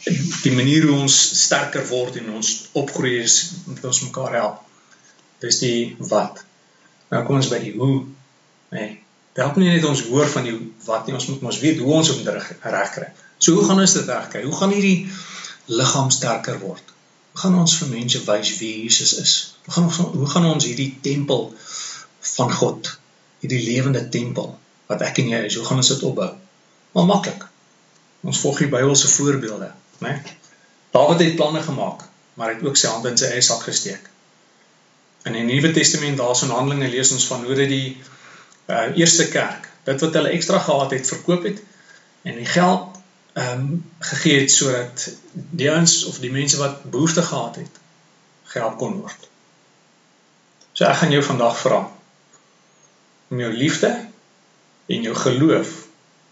die 0.05 0.55
manier 0.55 0.89
hoe 0.89 1.03
ons 1.05 1.17
sterker 1.45 1.85
word 1.87 2.19
en 2.19 2.33
ons 2.39 2.51
opgroei 2.79 3.21
is 3.23 3.37
met 3.69 3.85
ons 3.87 4.03
mekaar 4.07 4.35
help. 4.39 4.63
Dis 5.43 5.61
die 5.63 5.95
wat. 6.11 6.43
Nou 7.13 7.23
kom 7.27 7.39
ons 7.39 7.51
by 7.53 7.61
die 7.63 7.75
hoe. 7.77 8.07
Nee. 8.75 8.97
Dit 9.33 9.43
help 9.45 9.59
nie 9.61 9.71
net 9.71 9.85
ons 9.89 10.03
hoor 10.11 10.29
van 10.29 10.47
die 10.49 10.55
wat 10.87 11.07
nie, 11.07 11.15
ons 11.17 11.29
moet 11.31 11.45
mos 11.47 11.61
weet 11.63 11.81
hoe 11.81 11.93
ons 11.99 12.11
op 12.13 12.27
reg 12.27 12.91
kry. 12.97 13.09
So 13.39 13.57
hoe 13.59 13.67
gaan 13.69 13.81
ons 13.83 13.95
dit 13.97 14.09
regkry? 14.11 14.43
Hoe 14.47 14.57
gaan 14.59 14.75
hierdie 14.75 15.07
liggaam 15.71 16.11
sterker 16.15 16.59
word? 16.61 16.91
Hoe 17.33 17.41
gaan 17.45 17.57
ons 17.63 17.77
vir 17.81 17.93
mense 17.95 18.21
wys 18.27 18.51
wie 18.59 18.73
Jesus 18.85 19.15
is? 19.23 19.37
Hoe 19.67 19.75
gaan 19.77 19.89
ons 19.89 20.01
hoe 20.03 20.29
gaan 20.35 20.49
ons 20.51 20.67
hierdie 20.67 20.91
tempel 21.03 21.49
van 22.37 22.53
God, 22.53 22.91
hierdie 23.43 23.63
lewende 23.65 24.03
tempel 24.15 24.53
wat 24.91 25.03
ek 25.07 25.23
en 25.23 25.31
jy 25.33 25.41
is, 25.47 25.57
hoe 25.57 25.65
gaan 25.67 25.81
ons 25.81 25.93
dit 25.95 26.05
opbou? 26.07 26.29
Maar 26.93 27.09
maklik. 27.09 27.47
Ons 28.27 28.43
volg 28.45 28.61
die 28.63 28.71
Bybelse 28.71 29.09
voorbeelde 29.09 29.73
né? 30.03 30.17
Dawid 30.93 31.21
het 31.25 31.37
planne 31.37 31.63
gemaak, 31.65 32.05
maar 32.35 32.51
hy 32.51 32.59
het 32.59 32.65
ook 32.67 32.77
sy 32.77 32.91
hand 32.93 33.07
in 33.09 33.19
sy 33.21 33.31
eie 33.33 33.45
sak 33.45 33.65
gesteek. 33.69 34.09
In 35.29 35.37
die 35.39 35.45
Nuwe 35.47 35.71
Testament 35.73 36.19
daarso 36.19 36.49
in 36.49 36.55
Handelinge 36.55 36.91
lees 36.91 37.13
ons 37.15 37.27
van 37.31 37.45
hoe 37.47 37.55
dit 37.55 37.71
die 37.71 37.87
uh, 38.67 38.91
eerste 38.99 39.29
kerk, 39.33 39.69
dit 39.87 40.03
wat 40.05 40.19
hulle 40.19 40.33
ekstra 40.37 40.59
gehad 40.63 40.95
het, 40.97 41.09
verkoop 41.09 41.47
het 41.49 41.63
en 42.23 42.39
die 42.39 42.49
geld 42.49 42.99
ehm 43.33 43.61
um, 43.61 43.85
gegee 44.05 44.41
het 44.43 44.53
sodat 44.53 45.07
die 45.33 45.71
ouens 45.71 46.05
of 46.05 46.19
die 46.21 46.31
mense 46.31 46.59
wat 46.61 46.83
behoefte 46.85 47.23
gehad 47.25 47.57
het, 47.57 47.79
gehelp 48.53 48.77
kon 48.79 48.99
word. 49.01 49.29
So 50.77 50.85
ek 50.85 50.99
gaan 51.01 51.15
jou 51.15 51.23
vandag 51.25 51.57
vra 51.61 51.79
om 53.33 53.41
jou 53.41 53.53
liefde 53.53 53.89
en 54.87 55.09
jou 55.09 55.15
geloof. 55.17 55.73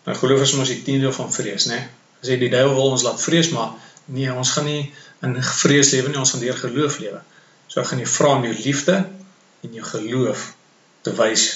Nou 0.04 0.16
geloof 0.18 0.44
is 0.44 0.52
mos 0.58 0.68
die 0.68 0.82
tiende 0.84 1.12
van 1.12 1.32
vrees, 1.32 1.70
né? 1.70 1.78
Nee? 1.80 1.99
Sê 2.22 2.36
die 2.40 2.50
duiwel 2.52 2.74
wil 2.76 2.94
ons 2.96 3.04
laat 3.06 3.22
vrees 3.22 3.50
maar 3.54 3.74
nee 4.10 4.32
ons 4.32 4.52
gaan 4.56 4.66
nie 4.68 4.82
in 5.26 5.36
vrees 5.44 5.92
lewe 5.94 6.10
nie 6.10 6.20
ons 6.20 6.32
gaan 6.34 6.42
deur 6.44 6.58
geloof 6.58 6.98
lewe. 7.02 7.20
So 7.68 7.80
ek 7.82 7.90
gaan 7.90 8.02
jou 8.02 8.10
vra 8.10 8.34
om 8.38 8.46
jou 8.48 8.56
liefde 8.56 8.96
en 9.64 9.76
jou 9.76 9.86
geloof 9.86 10.46
te 11.06 11.14
wys 11.16 11.46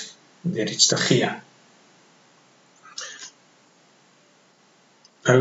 deur 0.45 0.71
iets 0.71 0.91
te 0.93 0.99
gee. 1.01 1.31
Nou 5.25 5.41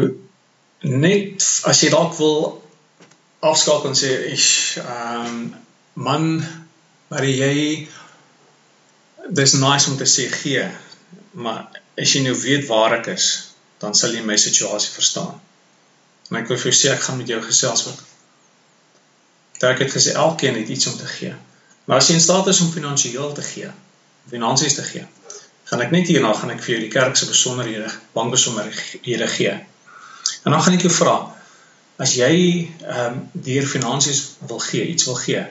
net 0.83 1.43
as 1.69 1.81
jy 1.83 1.91
dalk 1.91 2.15
wil 2.19 2.37
afskakel 3.43 3.91
en 3.91 3.99
sê 3.99 4.11
ek 4.31 4.47
ehm 4.83 5.27
um, 5.27 5.43
man 5.93 6.25
maar 7.11 7.25
jy 7.27 7.87
dis 9.29 9.53
nice 9.61 9.91
om 9.91 9.97
te 9.99 10.07
sê 10.09 10.25
gee 10.31 10.63
maar 11.37 11.67
as 11.99 12.15
jy 12.15 12.23
nou 12.25 12.33
weet 12.39 12.65
waar 12.71 12.97
ek 12.97 13.11
is 13.13 13.27
dan 13.83 13.95
sal 13.99 14.15
jy 14.15 14.23
my 14.23 14.39
situasie 14.39 14.95
verstaan. 14.95 15.35
En 16.31 16.39
ek 16.39 16.49
wil 16.49 16.59
vir 16.59 16.71
jou 16.71 16.79
sê 16.79 16.91
ek 16.95 17.03
gaan 17.05 17.19
met 17.19 17.29
jou 17.29 17.41
gesels 17.43 17.85
wat 17.89 18.03
Ek 19.63 19.79
het 19.79 19.93
gesê 19.95 20.11
elkeen 20.19 20.57
het 20.59 20.67
iets 20.67 20.87
om 20.91 20.97
te 20.97 21.05
gee. 21.07 21.33
Maar 21.85 21.97
as 21.97 22.07
jy 22.07 22.17
in 22.17 22.21
staat 22.21 22.47
is 22.51 22.59
om 22.59 22.71
finansiëel 22.71 23.31
te 23.31 23.43
gee, 23.47 23.69
finansies 24.29 24.75
te 24.75 24.83
gee, 24.83 25.05
gaan 25.69 25.83
ek 25.85 25.93
net 25.95 26.09
hierna 26.11 26.33
gaan 26.35 26.51
ek 26.51 26.63
vir 26.63 26.73
jou 26.75 26.81
die 26.83 26.91
kerk 26.91 27.15
se 27.15 27.29
besonderhede, 27.29 27.87
bankbesonderhede 28.15 29.27
gee. 29.37 29.53
En 30.43 30.51
dan 30.51 30.61
gaan 30.65 30.75
ek 30.75 30.83
jou 30.87 30.91
vra 30.91 31.15
as 32.03 32.15
jy 32.19 32.33
ehm 32.33 33.03
um, 33.05 33.19
deur 33.47 33.67
finansies 33.69 34.23
wil 34.49 34.59
gee, 34.59 34.83
iets 34.83 35.07
wil 35.07 35.19
gee, 35.21 35.43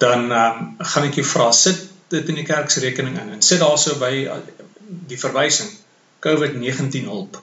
dan 0.00 0.30
ehm 0.30 0.62
um, 0.64 0.88
gaan 0.92 1.08
ek 1.10 1.20
jou 1.20 1.26
vra 1.34 1.50
sit 1.52 1.82
dit 2.14 2.28
in 2.32 2.40
die 2.40 2.48
kerk 2.48 2.70
se 2.70 2.80
rekening 2.80 3.18
in 3.20 3.34
en 3.36 3.42
sit 3.42 3.60
daarso 3.60 3.98
by 4.00 4.12
die 5.10 5.18
verwysing 5.18 5.68
COVID-19 6.24 7.08
hulp. 7.10 7.42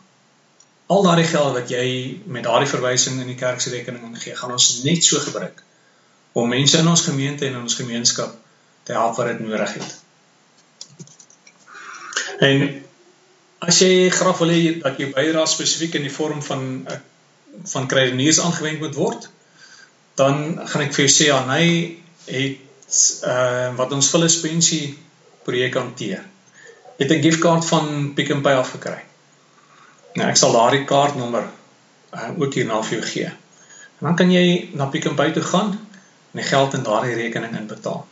Al 0.91 1.03
daardie 1.05 1.27
geld 1.29 1.53
wat 1.53 1.69
jy 1.69 1.85
met 2.25 2.43
daardie 2.43 2.69
verwysing 2.69 3.19
in 3.21 3.29
die 3.29 3.39
kerk 3.39 3.61
se 3.61 3.69
rekening 3.73 4.03
ingee, 4.09 4.35
gaan 4.35 4.55
ons 4.55 4.81
net 4.83 5.05
so 5.05 5.21
gebruik 5.23 5.61
om 6.33 6.49
mense 6.49 6.77
in 6.79 6.87
ons 6.87 7.03
gemeente 7.03 7.45
en 7.45 7.57
in 7.57 7.67
ons 7.67 7.75
gemeenskap 7.75 8.33
te 8.87 8.95
help 8.95 9.17
wat 9.19 9.33
dit 9.33 9.43
nodig 9.45 9.73
het. 9.77 9.97
En 12.47 12.65
as 13.67 13.81
jy 13.83 14.09
graag 14.09 14.39
wil 14.41 14.53
hê 14.55 14.61
dat 14.81 14.97
jou 14.97 15.11
bydrae 15.13 15.47
spesifiek 15.47 15.99
in 15.99 16.07
die 16.07 16.13
vorm 16.13 16.41
van 16.43 16.65
van 17.67 17.87
kredieteurs 17.91 18.39
aangewend 18.39 18.79
moet 18.79 18.95
word, 18.95 19.27
dan 20.15 20.55
gaan 20.71 20.85
ek 20.87 20.93
vir 20.95 21.03
jou 21.03 21.13
sê 21.13 21.27
aan 21.35 21.51
hy 21.51 21.65
het 22.31 23.01
uh 23.27 23.75
wat 23.77 23.91
ons 23.95 24.09
Philips 24.11 24.39
pensie 24.43 24.95
projek 25.45 25.75
hanteer 25.79 26.23
het 27.01 27.09
'n 27.09 27.21
giftkaart 27.21 27.65
van 27.65 28.13
Pick 28.13 28.33
n 28.33 28.41
Pay 28.41 28.55
af 28.55 28.69
gekry. 28.69 29.03
Nou 30.13 30.29
ek 30.29 30.37
sal 30.37 30.51
daardie 30.51 30.83
kaartnommer 30.85 31.45
uh, 32.13 32.29
ook 32.37 32.53
hierna 32.53 32.81
vir 32.83 32.97
jou 32.97 33.07
gee. 33.07 33.25
En 33.97 34.07
dan 34.07 34.15
kan 34.15 34.31
jy 34.31 34.69
na 34.73 34.85
Pick 34.85 35.09
n 35.09 35.15
Pay 35.15 35.31
toe 35.31 35.43
gaan 35.43 35.71
en 36.31 36.39
die 36.39 36.43
geld 36.43 36.73
in 36.73 36.83
daardie 36.83 37.15
rekening 37.15 37.57
inbetaal. 37.57 38.05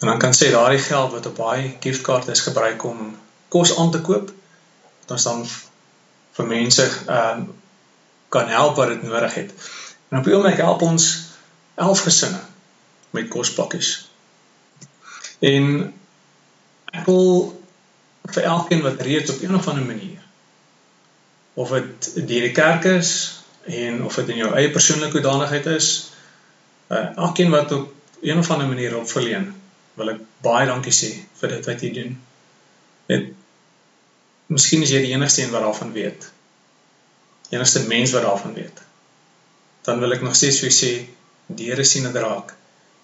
En 0.00 0.06
dan 0.08 0.18
kan 0.18 0.34
sê 0.34 0.50
daardie 0.50 0.82
geld 0.82 1.12
wat 1.12 1.26
op 1.26 1.36
daai 1.36 1.76
giftkaart 1.80 2.28
is 2.28 2.40
gebruik 2.40 2.84
om 2.84 3.16
kos 3.48 3.76
aan 3.78 3.90
te 3.90 4.00
koop, 4.00 4.32
dat 5.00 5.10
ons 5.10 5.22
dan 5.22 5.46
vir 6.32 6.46
mense 6.46 6.90
ehm 7.06 7.38
um, 7.38 7.54
kan 8.28 8.48
help 8.48 8.76
wat 8.76 8.88
dit 8.88 9.02
nodig 9.02 9.34
het. 9.34 9.50
En 10.08 10.18
op 10.18 10.24
die 10.24 10.34
oomblik 10.34 10.56
help 10.56 10.82
ons 10.82 11.06
11 11.74 12.00
gesinne 12.00 12.40
met 13.10 13.28
kospakkies. 13.28 14.10
En 15.38 15.94
ek 16.90 17.06
wil 17.06 17.28
vir 18.34 18.48
elkeen 18.54 18.82
wat 18.86 19.02
reeds 19.06 19.30
op 19.34 19.42
een 19.42 19.54
of 19.54 19.68
ander 19.68 19.84
manier 19.84 20.18
of 21.54 21.70
dit 21.76 22.10
deur 22.14 22.46
die 22.46 22.56
kerk 22.56 22.86
is 22.90 23.12
en 23.66 24.04
of 24.04 24.16
dit 24.20 24.32
in 24.34 24.42
jou 24.42 24.50
eie 24.56 24.70
persoonlike 24.72 25.18
hoedanigheid 25.18 25.66
is, 25.66 25.88
uh, 26.88 27.10
elkeen 27.26 27.50
wat 27.52 27.72
op 27.76 28.22
een 28.22 28.38
of 28.38 28.50
ander 28.50 28.68
manier 28.68 28.96
op 28.96 29.08
verleen, 29.10 29.50
wil 29.98 30.14
ek 30.14 30.22
baie 30.44 30.66
dankie 30.68 30.94
sê 30.94 31.10
vir 31.40 31.56
dit 31.56 31.68
wat 31.68 31.84
jy 31.84 31.90
doen. 31.98 32.14
Net 33.12 33.30
miskien 34.48 34.86
is 34.86 34.94
jy 34.94 35.02
die 35.04 35.12
enigste 35.12 35.44
een 35.44 35.52
wat 35.54 35.66
daarvan 35.66 35.92
weet 35.92 36.30
enigste 37.50 37.86
mens 37.86 38.10
wat 38.10 38.22
daarvan 38.22 38.54
weet. 38.54 38.82
Dan 39.82 39.98
wil 39.98 40.12
ek 40.12 40.22
nog 40.22 40.36
steeds 40.38 40.60
vir 40.62 40.74
sê 40.74 40.90
die 41.46 41.70
Here 41.70 41.84
sien 41.84 42.06
dit 42.06 42.18
raak 42.22 42.54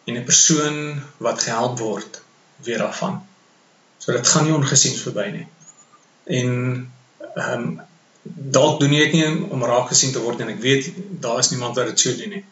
en 0.07 0.19
'n 0.19 0.25
persoon 0.25 0.77
wat 1.19 1.43
gehelp 1.43 1.79
word 1.79 2.21
weer 2.63 2.79
daarvan. 2.79 3.27
So 3.99 4.13
dit 4.13 4.29
gaan 4.29 4.45
nie 4.45 4.55
ongesien 4.55 4.97
verby 4.99 5.29
nie. 5.35 5.47
En 6.41 6.51
ehm 7.35 7.53
um, 7.53 7.69
dalk 8.57 8.81
doen 8.81 8.93
jy 8.93 9.05
dit 9.05 9.13
nie 9.13 9.51
om 9.55 9.65
raak 9.65 9.89
gesien 9.93 10.13
te 10.13 10.23
word 10.23 10.41
en 10.43 10.49
ek 10.51 10.61
weet 10.63 10.89
daar 11.23 11.39
is 11.39 11.51
niemand 11.53 11.77
wat 11.79 11.93
dit 11.93 12.01
sou 12.01 12.15
doen 12.19 12.33
nie. 12.35 12.45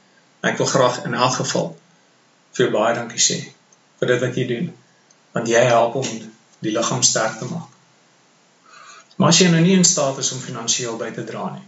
Ek 0.47 0.59
wil 0.61 0.71
graag 0.71 1.01
in 1.09 1.17
elk 1.19 1.39
geval 1.41 1.73
vir 2.55 2.71
baie 2.75 2.95
dankie 2.95 3.23
sê 3.23 3.41
vir 4.01 4.13
dit 4.13 4.23
wat 4.27 4.39
jy 4.39 4.45
doen 4.51 4.69
want 5.35 5.51
jy 5.51 5.63
help 5.67 5.97
om 5.99 6.11
die 6.63 6.75
liggaam 6.75 7.03
sterk 7.03 7.41
te 7.41 7.49
maak. 7.51 7.71
Maar 9.17 9.33
as 9.33 9.41
jy 9.43 9.49
nou 9.51 9.63
nie 9.65 9.75
in 9.79 9.87
staat 9.89 10.19
is 10.23 10.31
om 10.35 10.43
finansiëel 10.43 10.95
by 11.01 11.11
te 11.17 11.25
dra 11.27 11.49
nie, 11.55 11.65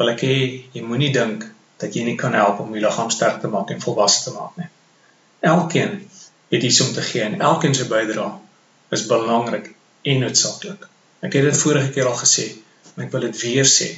wil 0.00 0.12
ek 0.12 0.24
hê 0.28 0.36
jy 0.74 0.84
moenie 0.84 1.12
dink 1.16 1.46
dat 1.80 1.96
jy 1.96 2.04
nie 2.04 2.18
kan 2.20 2.36
help 2.36 2.60
om 2.60 2.76
die 2.76 2.84
liggaam 2.84 3.08
sterk 3.12 3.40
te 3.40 3.48
maak 3.52 3.72
en 3.72 3.80
volwasse 3.80 4.26
te 4.26 4.36
maak 4.36 4.56
nie. 4.60 4.68
Elkeen 5.48 5.96
het 6.52 6.68
iets 6.68 6.80
om 6.84 6.92
te 6.92 7.04
gee 7.04 7.24
en 7.24 7.40
elkeen 7.40 7.74
se 7.76 7.88
bydrae 7.88 8.32
is 8.90 9.06
belangrik 9.06 9.70
en 10.02 10.24
noodsaaklik. 10.24 10.86
Ek 11.20 11.36
het 11.36 11.46
dit 11.48 11.60
vorige 11.62 11.92
keer 11.94 12.08
al 12.10 12.18
gesê 12.18 12.46
en 12.96 13.04
ek 13.06 13.12
wil 13.14 13.26
dit 13.28 13.40
weer 13.44 13.68
sê. 13.68 13.90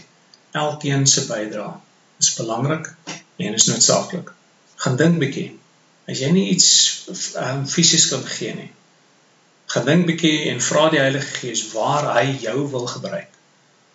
Elkeen 0.58 1.06
se 1.08 1.26
bydrae 1.28 1.74
is 2.20 2.32
belangrik 2.38 2.90
en 3.38 3.58
is 3.58 3.68
noodsaaklik. 3.70 4.32
Gaan 4.84 4.98
dink 5.00 5.18
bietjie. 5.22 5.48
As 6.10 6.20
jy 6.20 6.32
nie 6.34 6.48
iets 6.52 6.68
um, 7.38 7.62
fisies 7.70 8.08
kan 8.10 8.24
gee 8.26 8.54
nie, 8.58 8.70
gaan 9.72 9.86
dink 9.86 10.08
bietjie 10.10 10.50
en 10.50 10.60
vra 10.60 10.88
die 10.92 11.00
Heilige 11.00 11.38
Gees 11.38 11.68
waar 11.72 12.10
hy 12.16 12.26
jou 12.42 12.66
wil 12.74 12.88
gebruik. 12.90 13.30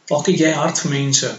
Dalk 0.07 0.31
het 0.31 0.39
jy 0.39 0.53
hart 0.55 0.79
vir 0.85 0.93
mense 0.95 1.29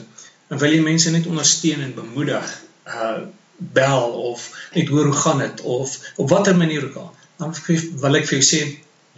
en 0.48 0.60
wil 0.60 0.76
jy 0.76 0.84
mense 0.84 1.10
net 1.12 1.26
ondersteun 1.26 1.84
en 1.86 1.96
bemoedig 1.96 2.56
uh 2.86 3.18
bel 3.58 4.12
of 4.30 4.44
net 4.72 4.88
hoor 4.88 5.08
hoe 5.10 5.20
gaan 5.20 5.40
dit 5.42 5.60
of 5.60 5.98
op 6.16 6.28
watter 6.30 6.56
manier 6.56 6.84
ook 6.84 6.94
al 6.94 7.08
dan 7.36 7.54
wil 8.02 8.18
ek 8.18 8.28
vir 8.28 8.38
jou 8.38 8.44
sê 8.46 8.60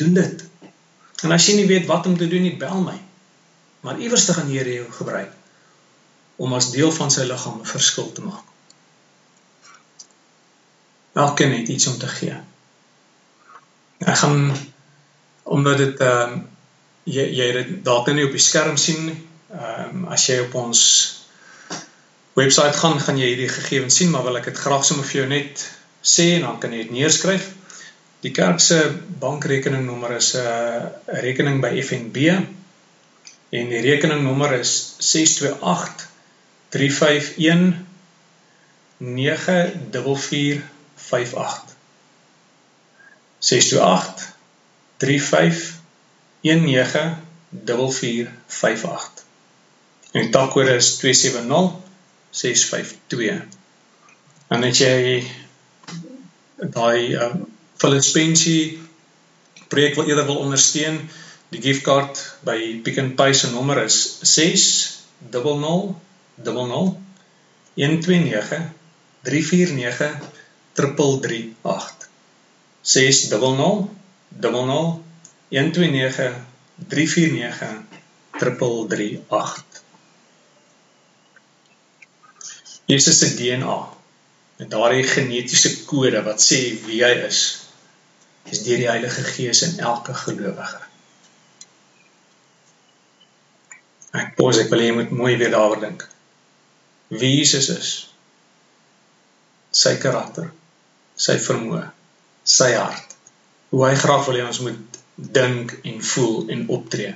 doen 0.01 0.17
dit. 0.17 0.45
En 1.25 1.33
as 1.37 1.47
jy 1.47 1.59
nie 1.61 1.69
weet 1.69 1.89
wat 1.91 2.09
om 2.09 2.17
te 2.19 2.29
doen 2.29 2.45
nie 2.47 2.57
bel 2.61 2.81
my. 2.85 2.97
Maar 3.85 4.01
iewers 4.01 4.25
te 4.29 4.37
gaan 4.37 4.51
Here 4.53 4.73
jou 4.73 4.89
gebruik 4.93 5.37
om 6.41 6.55
as 6.57 6.71
deel 6.73 6.93
van 6.97 7.11
sy 7.13 7.27
liggaam 7.29 7.61
'n 7.61 7.69
verskil 7.69 8.13
te 8.17 8.23
maak. 8.25 8.45
Elkeen 11.13 11.53
het 11.53 11.69
iets 11.69 11.87
om 11.87 11.99
te 11.99 12.09
gee. 12.09 12.37
Ek 13.99 14.17
gaan 14.17 14.57
omdat 15.43 15.77
dit 15.79 16.01
ehm 16.01 16.33
um, 16.33 16.49
jy 17.05 17.27
jy 17.41 17.53
dit 17.53 17.85
dalk 17.85 18.07
nou 18.07 18.17
nie 18.17 18.25
op 18.25 18.37
die 18.37 18.47
skerm 18.49 18.77
sien 18.77 19.05
nie 19.07 19.19
ehm 19.51 19.97
um, 19.97 20.05
as 20.15 20.27
jy 20.27 20.39
op 20.41 20.55
ons 20.55 20.81
webwerf 22.39 22.77
gaan, 22.77 23.01
gaan 23.01 23.19
jy 23.19 23.33
hierdie 23.33 23.49
gegevens 23.51 23.97
sien, 23.97 24.11
maar 24.11 24.23
wil 24.23 24.39
ek 24.39 24.45
dit 24.53 24.59
graag 24.59 24.85
sommer 24.87 25.07
vir 25.07 25.21
jou 25.21 25.29
net 25.29 25.65
sê 26.01 26.37
en 26.37 26.47
dan 26.47 26.59
kan 26.63 26.73
jy 26.73 26.85
dit 26.85 26.93
neerskryf. 26.95 27.49
Die 28.21 28.31
kerk 28.37 28.61
se 28.61 28.99
bankrekeningnommer 29.19 30.13
is 30.17 30.35
'n 30.35 30.41
uh, 30.41 30.83
rekening 31.25 31.61
by 31.61 31.83
FNB 31.83 32.17
en 33.51 33.69
die 33.73 33.81
rekeningnommer 33.87 34.53
is 34.59 34.95
628 34.99 36.09
351 36.69 37.87
94458 38.99 41.75
628 43.39 44.35
351 44.97 45.79
94458 46.43 49.21
En 50.11 50.27
die 50.27 50.33
takkode 50.35 50.75
is 50.75 50.97
270 50.97 51.71
652. 52.31 53.43
En 54.51 54.65
as 54.67 54.81
jy 54.83 55.21
daai 56.75 57.15
um, 57.15 57.45
Philippensie 57.81 58.77
projek 59.73 59.95
wil 59.97 60.11
eerder 60.11 60.27
wil 60.29 60.43
ondersteun, 60.45 61.01
die 61.49 61.63
gift 61.65 61.87
card 61.87 62.21
by 62.45 62.59
Pick 62.85 63.01
n 63.01 63.15
Pay 63.17 63.33
se 63.35 63.51
nommer 63.51 63.81
is 63.83 64.19
60000 64.21 65.97
129 66.45 68.73
349 69.23 70.19
338 70.73 72.09
60000 72.83 73.89
129 74.29 75.03
349 76.89 77.85
338 78.39 79.65
Jesus 82.85 83.19
se 83.19 83.35
DNA 83.35 83.93
en 84.57 84.69
daardie 84.69 85.07
genetiese 85.07 85.85
kode 85.89 86.23
wat 86.27 86.43
sê 86.45 86.61
wie 86.85 87.01
hy 87.05 87.13
is 87.27 87.41
is 88.45 88.63
deur 88.65 88.81
die 88.81 88.89
Heilige 88.89 89.23
Gees 89.23 89.63
in 89.63 89.79
elke 89.79 90.15
gelowige. 90.15 90.81
Ek 94.17 94.35
pos 94.39 94.59
ek 94.59 94.71
wil 94.73 94.83
jy 94.83 94.95
moet 94.97 95.13
mooi 95.15 95.37
weer 95.39 95.53
daaroor 95.53 95.83
dink. 95.83 96.07
Wie 97.15 97.31
Jesus 97.37 97.69
is. 97.75 97.91
Sy 99.71 99.97
karakter, 100.03 100.49
sy 101.15 101.37
vermoë, 101.43 101.85
sy 102.43 102.73
hart. 102.75 103.15
Hoe 103.71 103.85
hy 103.87 103.95
graag 103.99 104.25
wil 104.27 104.41
hê 104.41 104.47
ons 104.49 104.63
moet 104.65 104.99
dink 105.15 105.77
en 105.87 106.01
voel 106.13 106.51
en 106.51 106.65
optree. 106.75 107.13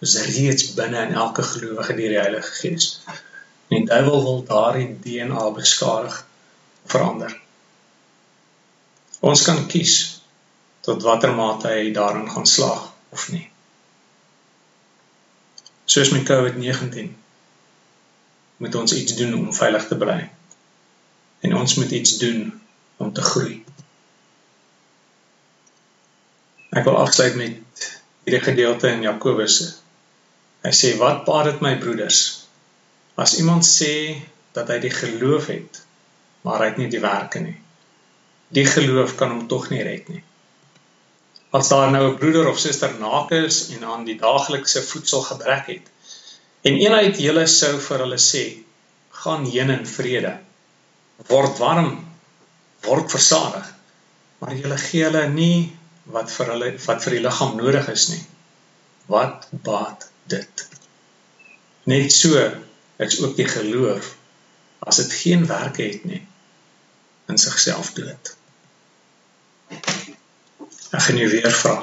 Is 0.00 0.16
reeds 0.30 0.70
binne 0.78 1.02
in 1.10 1.18
elke 1.18 1.44
gelowige 1.44 1.96
deur 1.98 2.14
die 2.14 2.22
Heilige 2.22 2.54
Gees. 2.62 2.88
En 3.68 3.82
die 3.82 3.90
duiwel 3.90 4.24
wil 4.24 4.40
daardie 4.48 4.88
DNA 5.04 5.44
beskadig 5.58 6.22
verander. 6.88 7.36
Ons 9.20 9.44
kan 9.44 9.66
kies 9.68 10.19
tot 10.86 11.02
watter 11.02 11.32
mate 11.36 11.68
hy 11.68 11.92
daarin 11.96 12.28
gaan 12.30 12.46
slaag 12.46 12.88
of 13.14 13.28
nie. 13.34 13.46
Soos 15.84 16.12
met 16.14 16.26
COVID-19 16.28 17.10
moet 18.60 18.74
ons 18.74 18.94
iets 18.94 19.16
doen 19.18 19.34
om 19.34 19.54
veilig 19.54 19.86
te 19.88 19.96
bly. 19.96 20.20
En 21.40 21.56
ons 21.56 21.74
moet 21.80 21.90
iets 21.96 22.18
doen 22.20 22.42
om 22.96 23.12
te 23.12 23.24
groei. 23.24 23.62
Ek 26.70 26.84
wil 26.86 27.00
afsluit 27.00 27.34
met 27.40 27.88
hierdie 28.24 28.44
gedeelte 28.44 28.92
in 28.92 29.02
Jakobus. 29.02 29.56
Hy 30.62 30.72
sê: 30.76 30.92
"Wat 31.00 31.24
baat 31.24 31.48
dit 31.48 31.64
my 31.64 31.78
broeders 31.80 32.40
As 33.20 33.36
iemand 33.36 33.66
sê 33.66 34.16
dat 34.56 34.70
hy 34.72 34.78
die 34.80 34.92
geloof 34.94 35.50
het, 35.52 35.82
maar 36.40 36.62
hy 36.62 36.70
het 36.70 36.78
nie 36.80 36.88
die 36.88 37.02
werke 37.02 37.42
nie. 37.44 37.58
Die 38.48 38.64
geloof 38.66 39.14
kan 39.18 39.34
hom 39.34 39.42
tog 39.50 39.68
nie 39.70 39.82
red 39.84 40.08
nie. 40.08 40.22
As 41.50 41.68
daar 41.68 41.90
nou 41.90 42.04
'n 42.10 42.18
broeder 42.18 42.48
of 42.48 42.58
suster 42.58 42.92
naak 42.98 43.30
is 43.30 43.68
en 43.74 43.84
aan 43.84 44.04
die 44.04 44.18
daaglikse 44.18 44.82
voedsel 44.82 45.22
gebrek 45.22 45.66
het 45.66 45.86
en 46.62 46.74
een 46.80 46.92
uit 46.92 47.18
julle 47.18 47.46
sou 47.46 47.72
vir 47.86 47.98
hulle 48.04 48.18
sê: 48.18 48.44
"Gaan 49.10 49.44
heen 49.44 49.70
in 49.70 49.86
vrede. 49.86 50.38
Word 51.26 51.58
warm, 51.58 51.90
word 52.86 53.10
versadig." 53.10 53.74
Maar 54.38 54.54
julle 54.54 54.78
gee 54.78 55.04
hulle 55.04 55.28
nie 55.28 55.76
wat 56.04 56.30
vir 56.30 56.52
hulle 56.52 56.70
wat 56.86 57.02
vir 57.04 57.16
die 57.16 57.24
liggaam 57.26 57.56
nodig 57.56 57.88
is 57.88 58.08
nie. 58.08 58.24
Wat 59.06 59.48
baat 59.50 60.08
dit? 60.26 60.68
Net 61.84 62.12
so 62.12 62.50
is 62.96 63.20
ook 63.22 63.36
die 63.36 63.48
geloof 63.48 64.14
as 64.78 64.96
dit 64.96 65.12
geen 65.12 65.46
werke 65.46 65.82
het 65.82 66.04
nie 66.04 66.26
in 67.28 67.38
sigself 67.38 67.92
dood. 67.92 68.36
Ek 70.90 71.02
gaan 71.06 71.20
jou 71.20 71.28
weer 71.30 71.52
vra. 71.62 71.76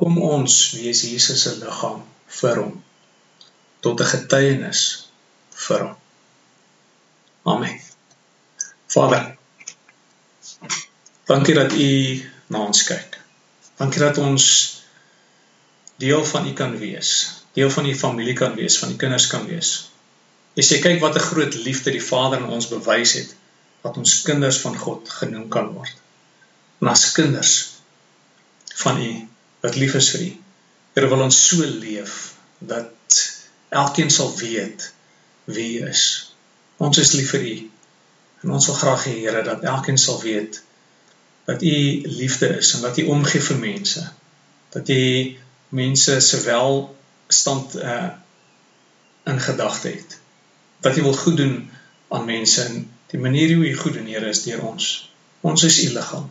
Kom 0.00 0.18
ons 0.18 0.56
wees 0.78 1.02
Jesus 1.06 1.42
se 1.42 1.54
liggaam 1.60 2.02
vir 2.40 2.62
hom 2.62 2.82
tot 3.80 4.00
'n 4.00 4.12
getuienis 4.14 4.82
vir 5.66 5.86
hom. 5.86 5.96
Amen. 7.42 7.80
Vader, 8.86 9.36
dankie 11.26 11.54
dat 11.54 11.72
u 11.72 11.90
na 12.46 12.58
ons 12.66 12.82
kyk. 12.84 13.20
Dankie 13.80 14.00
dat 14.00 14.18
ons 14.18 14.46
deel 15.96 16.24
van 16.24 16.46
U 16.46 16.52
kan 16.52 16.76
wees, 16.78 17.10
deel 17.52 17.70
van 17.70 17.86
U 17.86 17.94
familie 17.96 18.34
kan 18.34 18.54
wees, 18.54 18.78
van 18.78 18.90
U 18.90 18.96
kinders 18.96 19.26
kan 19.26 19.46
wees. 19.46 19.70
Jy 20.58 20.64
sê 20.66 20.78
kyk 20.82 21.00
wat 21.00 21.16
'n 21.16 21.28
groot 21.30 21.54
liefde 21.54 21.90
die 21.94 22.04
Vader 22.04 22.42
aan 22.42 22.56
ons 22.58 22.68
bewys 22.68 23.12
het 23.12 23.34
dat 23.82 23.96
ons 23.96 24.22
kinders 24.22 24.58
van 24.60 24.76
God 24.76 25.08
genoem 25.08 25.48
kan 25.48 25.72
word. 25.74 25.94
En 26.80 26.88
as 26.88 27.12
kinders 27.12 27.54
van 28.82 29.00
U 29.00 29.28
wat 29.60 29.76
lief 29.76 29.94
is 29.94 30.08
vir 30.14 30.22
U. 30.24 30.30
Here 30.96 31.08
wil 31.12 31.26
ons 31.26 31.40
so 31.48 31.66
leef 31.66 32.14
dat 32.58 33.20
elkeen 33.68 34.10
sal 34.10 34.32
weet 34.38 34.86
wie 35.44 35.68
U 35.80 35.88
is. 35.88 36.04
Ons 36.80 36.98
is 37.02 37.12
lief 37.12 37.34
vir 37.34 37.44
U. 37.50 37.56
En 38.40 38.56
ons 38.56 38.70
wil 38.70 38.78
graag 38.80 39.04
hê 39.10 39.18
Here 39.20 39.44
dat 39.44 39.66
elkeen 39.74 40.00
sal 40.00 40.20
weet 40.24 40.62
dat 41.50 41.62
U 41.62 41.76
liefde 42.22 42.48
is 42.56 42.72
en 42.74 42.88
dat 42.88 42.98
U 42.98 43.06
omgee 43.12 43.44
vir 43.50 43.60
mense. 43.60 44.06
Dat 44.72 44.88
U 44.88 45.04
mense 45.68 46.20
sowel 46.24 46.82
stand 47.28 47.76
uh 47.76 48.10
in 49.28 49.40
gedagte 49.40 49.88
het. 49.88 50.18
Dat 50.80 50.96
U 50.96 51.02
wil 51.02 51.14
goed 51.14 51.36
doen 51.36 51.70
aan 52.08 52.24
mense 52.24 52.62
en 52.62 52.90
die 53.12 53.20
manier 53.20 53.54
hoe 53.54 53.68
U 53.68 53.76
goed 53.76 53.92
doen 53.92 54.06
Here 54.06 54.28
is 54.28 54.42
deur 54.42 54.64
ons. 54.64 55.10
Ons 55.40 55.62
is 55.62 55.82
U 55.84 55.92
liggaam. 55.92 56.30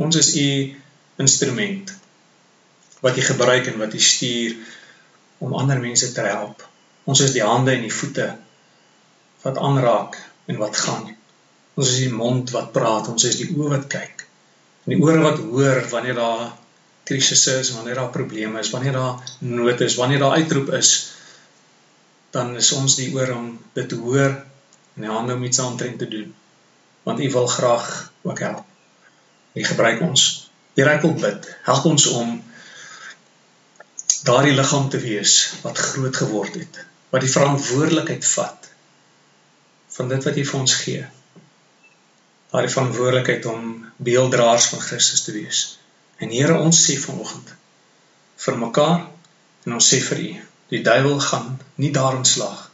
Ons 0.00 0.16
is 0.16 0.30
U 0.40 0.48
instrument 1.20 1.92
wat 3.02 3.18
U 3.18 3.24
gebruik 3.26 3.66
en 3.66 3.78
wat 3.82 3.94
U 3.94 4.00
stuur 4.00 4.56
om 5.42 5.54
ander 5.58 5.80
mense 5.82 6.12
te 6.12 6.24
help. 6.24 6.62
Ons 7.04 7.20
is 7.20 7.34
die 7.34 7.42
hande 7.44 7.74
en 7.74 7.84
die 7.84 7.92
voete 7.92 8.28
wat 9.42 9.58
aanraak 9.58 10.16
en 10.46 10.60
wat 10.60 10.78
gaan. 10.78 11.10
Ons 11.74 11.90
is 11.90 12.02
die 12.04 12.12
mond 12.14 12.52
wat 12.54 12.72
praat, 12.72 13.08
ons 13.10 13.24
is 13.26 13.40
die 13.40 13.50
oë 13.56 13.72
wat 13.74 13.88
kyk. 13.90 14.26
En 14.84 14.94
die 14.94 15.00
ore 15.02 15.22
wat 15.24 15.40
hoor 15.42 15.82
wanneer 15.90 16.18
daar 16.18 16.52
krisisse 17.08 17.58
is, 17.60 17.72
wanneer 17.74 17.98
daar 17.98 18.12
probleme 18.14 18.60
is, 18.62 18.70
wanneer 18.70 18.96
daar 18.96 19.34
nood 19.38 19.80
is, 19.80 19.98
wanneer 19.98 20.22
daar 20.22 20.38
uitroep 20.38 20.72
is, 20.78 20.92
dan 22.32 22.54
is 22.56 22.72
ons 22.72 22.96
die 22.96 23.10
oor 23.16 23.34
om 23.34 23.48
dit 23.74 23.88
te 23.88 23.98
hoor 23.98 24.30
en 24.94 25.06
die 25.06 25.10
hande 25.10 25.34
om 25.34 25.44
iets 25.44 25.60
aan 25.60 25.76
te 25.76 26.08
doen. 26.08 26.34
Want 27.02 27.20
U 27.20 27.30
wil 27.30 27.46
graag 27.46 28.12
ook 28.22 28.38
help. 28.38 28.71
U 29.52 29.64
gebruik 29.64 30.00
ons. 30.04 30.26
Here 30.76 30.94
ek 30.96 31.04
wil 31.04 31.16
bid. 31.20 31.48
Help 31.66 31.88
ons 31.90 32.06
om 32.16 32.38
daardie 34.24 34.54
liggaam 34.56 34.88
te 34.88 35.00
wees 35.02 35.34
wat 35.64 35.78
groot 35.78 36.16
geword 36.16 36.56
het, 36.56 36.78
wat 37.10 37.24
die 37.24 37.32
verantwoordelikheid 37.32 38.24
vat 38.34 38.68
van 39.92 40.08
dit 40.08 40.24
wat 40.28 40.38
U 40.38 40.44
vir 40.50 40.60
ons 40.60 40.76
gee. 40.84 41.02
Daardie 42.52 42.72
verantwoordelikheid 42.72 43.48
om 43.50 43.66
beelddraers 43.96 44.70
van 44.72 44.84
Christus 44.84 45.26
te 45.26 45.34
wees. 45.36 45.64
En 46.22 46.32
Here, 46.32 46.56
ons 46.56 46.84
sê 46.86 46.96
vanoggend 47.00 47.52
vir 48.42 48.58
mekaar 48.58 49.02
en 49.66 49.76
ons 49.76 49.88
sê 49.92 50.00
vir 50.02 50.22
U, 50.22 50.30
die 50.72 50.82
duiwel 50.86 51.20
gaan 51.20 51.58
nie 51.82 51.92
daarin 51.94 52.24
slaag 52.26 52.70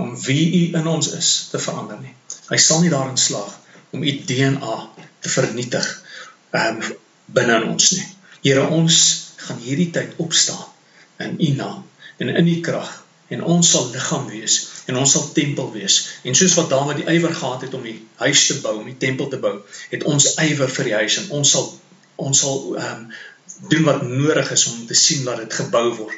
om 0.00 0.16
wie 0.24 0.44
U 0.58 0.78
in 0.78 0.88
ons 0.88 1.12
is 1.16 1.30
te 1.52 1.60
verander 1.62 2.00
nie. 2.00 2.14
Hy 2.50 2.58
sal 2.58 2.82
nie 2.82 2.92
daarin 2.92 3.18
slaag 3.20 3.54
om 3.94 4.02
U 4.02 4.12
DNA 4.26 4.76
te 5.20 5.28
vernietig 5.28 5.86
um, 6.56 6.80
binne 7.26 7.60
in 7.60 7.68
ons 7.74 7.90
nie. 7.96 8.06
Here, 8.44 8.64
ons 8.72 8.96
gaan 9.44 9.60
hierdie 9.62 9.90
tyd 9.94 10.16
opstaan 10.22 10.66
in 11.20 11.36
U 11.38 11.50
naam 11.58 11.84
en 12.20 12.32
in 12.32 12.48
U 12.48 12.56
krag 12.64 12.90
en 13.30 13.44
ons 13.46 13.68
sal 13.72 13.90
liggaam 13.92 14.26
wees 14.30 14.56
en 14.90 14.98
ons 14.98 15.12
sal 15.14 15.28
tempel 15.36 15.70
wees. 15.74 16.00
En 16.26 16.36
soos 16.36 16.56
wat 16.58 16.70
Dawid 16.72 17.02
die 17.02 17.08
ywer 17.12 17.34
gehad 17.36 17.66
het 17.66 17.76
om 17.78 17.84
die 17.86 17.98
huis 18.22 18.46
te 18.48 18.58
bou 18.64 18.78
om 18.80 18.88
die 18.88 18.98
tempel 18.98 19.28
te 19.30 19.38
bou 19.42 19.60
het 19.92 20.06
ons 20.10 20.32
ywer 20.42 20.72
vir 20.78 20.90
die 20.90 20.96
huis 21.02 21.20
en 21.22 21.30
ons 21.40 21.54
sal 21.56 21.68
ons 22.20 22.42
sal 22.44 22.64
ehm 22.76 23.04
um, 23.04 23.12
doen 23.68 23.84
wat 23.84 24.02
nodig 24.08 24.50
is 24.54 24.62
om 24.70 24.84
te 24.88 24.96
sien 24.96 25.24
dat 25.26 25.36
dit 25.42 25.52
gebou 25.52 25.90
word. 25.98 26.16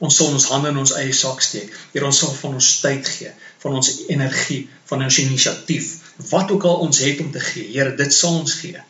Ons 0.00 0.16
sal 0.16 0.30
ons 0.32 0.46
hande 0.48 0.70
in 0.72 0.78
ons 0.80 0.92
eie 0.96 1.12
sak 1.12 1.42
steek. 1.44 1.74
Hier 1.92 2.06
ons 2.08 2.20
sal 2.22 2.30
van 2.38 2.54
ons 2.56 2.68
tyd 2.80 3.08
gee 3.08 3.32
van 3.62 3.78
ons 3.80 3.90
energie 4.08 4.62
van 4.90 5.04
ons 5.06 5.18
inisiatief 5.22 5.90
wat 6.30 6.50
ook 6.50 6.64
al 6.68 6.86
ons 6.86 7.02
het 7.04 7.20
om 7.20 7.30
te 7.32 7.40
gee 7.40 7.68
Here 7.72 7.96
dit 7.96 8.14
sal 8.14 8.40
ons 8.42 8.54
gee 8.62 8.80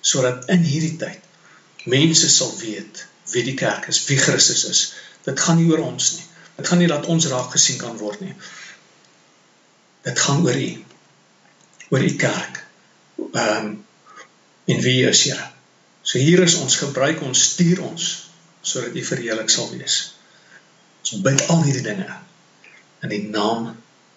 sodat 0.00 0.48
in 0.54 0.64
hierdie 0.66 0.96
tyd 1.00 1.22
mense 1.86 2.28
sal 2.30 2.52
weet 2.58 3.06
wie 3.32 3.42
die 3.46 3.56
kerk 3.58 3.88
is, 3.90 4.04
wie 4.06 4.18
Christus 4.18 4.64
is. 4.70 4.82
Dit 5.26 5.40
gaan 5.40 5.58
nie 5.58 5.70
oor 5.70 5.82
ons 5.86 6.12
nie. 6.16 6.26
Dit 6.58 6.68
gaan 6.68 6.80
nie 6.82 6.90
dat 6.90 7.08
ons 7.10 7.26
raak 7.30 7.50
gesien 7.54 7.78
kan 7.80 7.98
word 7.98 8.22
nie. 8.22 8.34
Dit 10.06 10.20
gaan 10.22 10.44
oor 10.46 10.54
U. 10.54 10.70
Oor 11.90 12.06
U 12.06 12.12
kerk. 12.20 12.62
Ehm 13.32 13.66
um, 13.66 13.74
en 14.66 14.80
wie 14.82 15.04
is 15.06 15.22
Here? 15.22 15.44
So 16.02 16.18
hier 16.18 16.42
is 16.42 16.56
ons 16.58 16.78
gebruik 16.80 17.20
ons 17.22 17.42
stuur 17.52 17.82
ons 17.86 18.06
sodat 18.66 18.96
U 18.98 19.02
verheerlik 19.10 19.50
sal 19.50 19.68
wees. 19.74 19.98
Ons 21.02 21.22
bid 21.22 21.44
al 21.54 21.62
hierdie 21.66 21.84
dinge 21.86 22.16
in 23.06 23.12
die 23.12 23.22
naam 23.30 23.68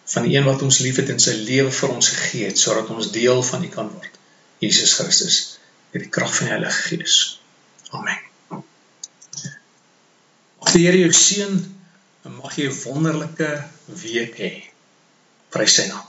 van 0.10 0.26
die 0.26 0.36
een 0.36 0.48
wat 0.48 0.63
ons 0.65 0.80
liefhet 0.82 1.12
en 1.13 1.22
sy 1.22 1.36
lewe 1.38 1.72
vir 1.72 1.93
ons 1.93 2.10
gegee 2.15 2.50
het 2.50 2.58
sodat 2.58 2.89
ons 2.93 3.12
deel 3.13 3.43
van 3.45 3.63
U 3.63 3.69
kan 3.74 3.91
word. 3.93 4.15
Jesus 4.63 4.95
Christus, 4.98 5.38
deur 5.93 6.04
die 6.04 6.13
krag 6.13 6.34
van 6.36 6.50
die 6.50 6.54
Heilige 6.56 6.82
Gees. 6.88 7.17
Amen. 7.95 8.26
Mag 10.60 10.74
die 10.74 10.86
Here 10.88 11.00
jou 11.00 11.13
seën 11.15 11.54
en 12.26 12.36
mag 12.41 12.58
jy 12.58 12.67
'n 12.67 12.80
wonderlike 12.84 13.52
week 14.02 14.36
hê. 14.41 14.52
Prys 15.54 15.78
sy 15.80 15.88
naam. 15.88 16.09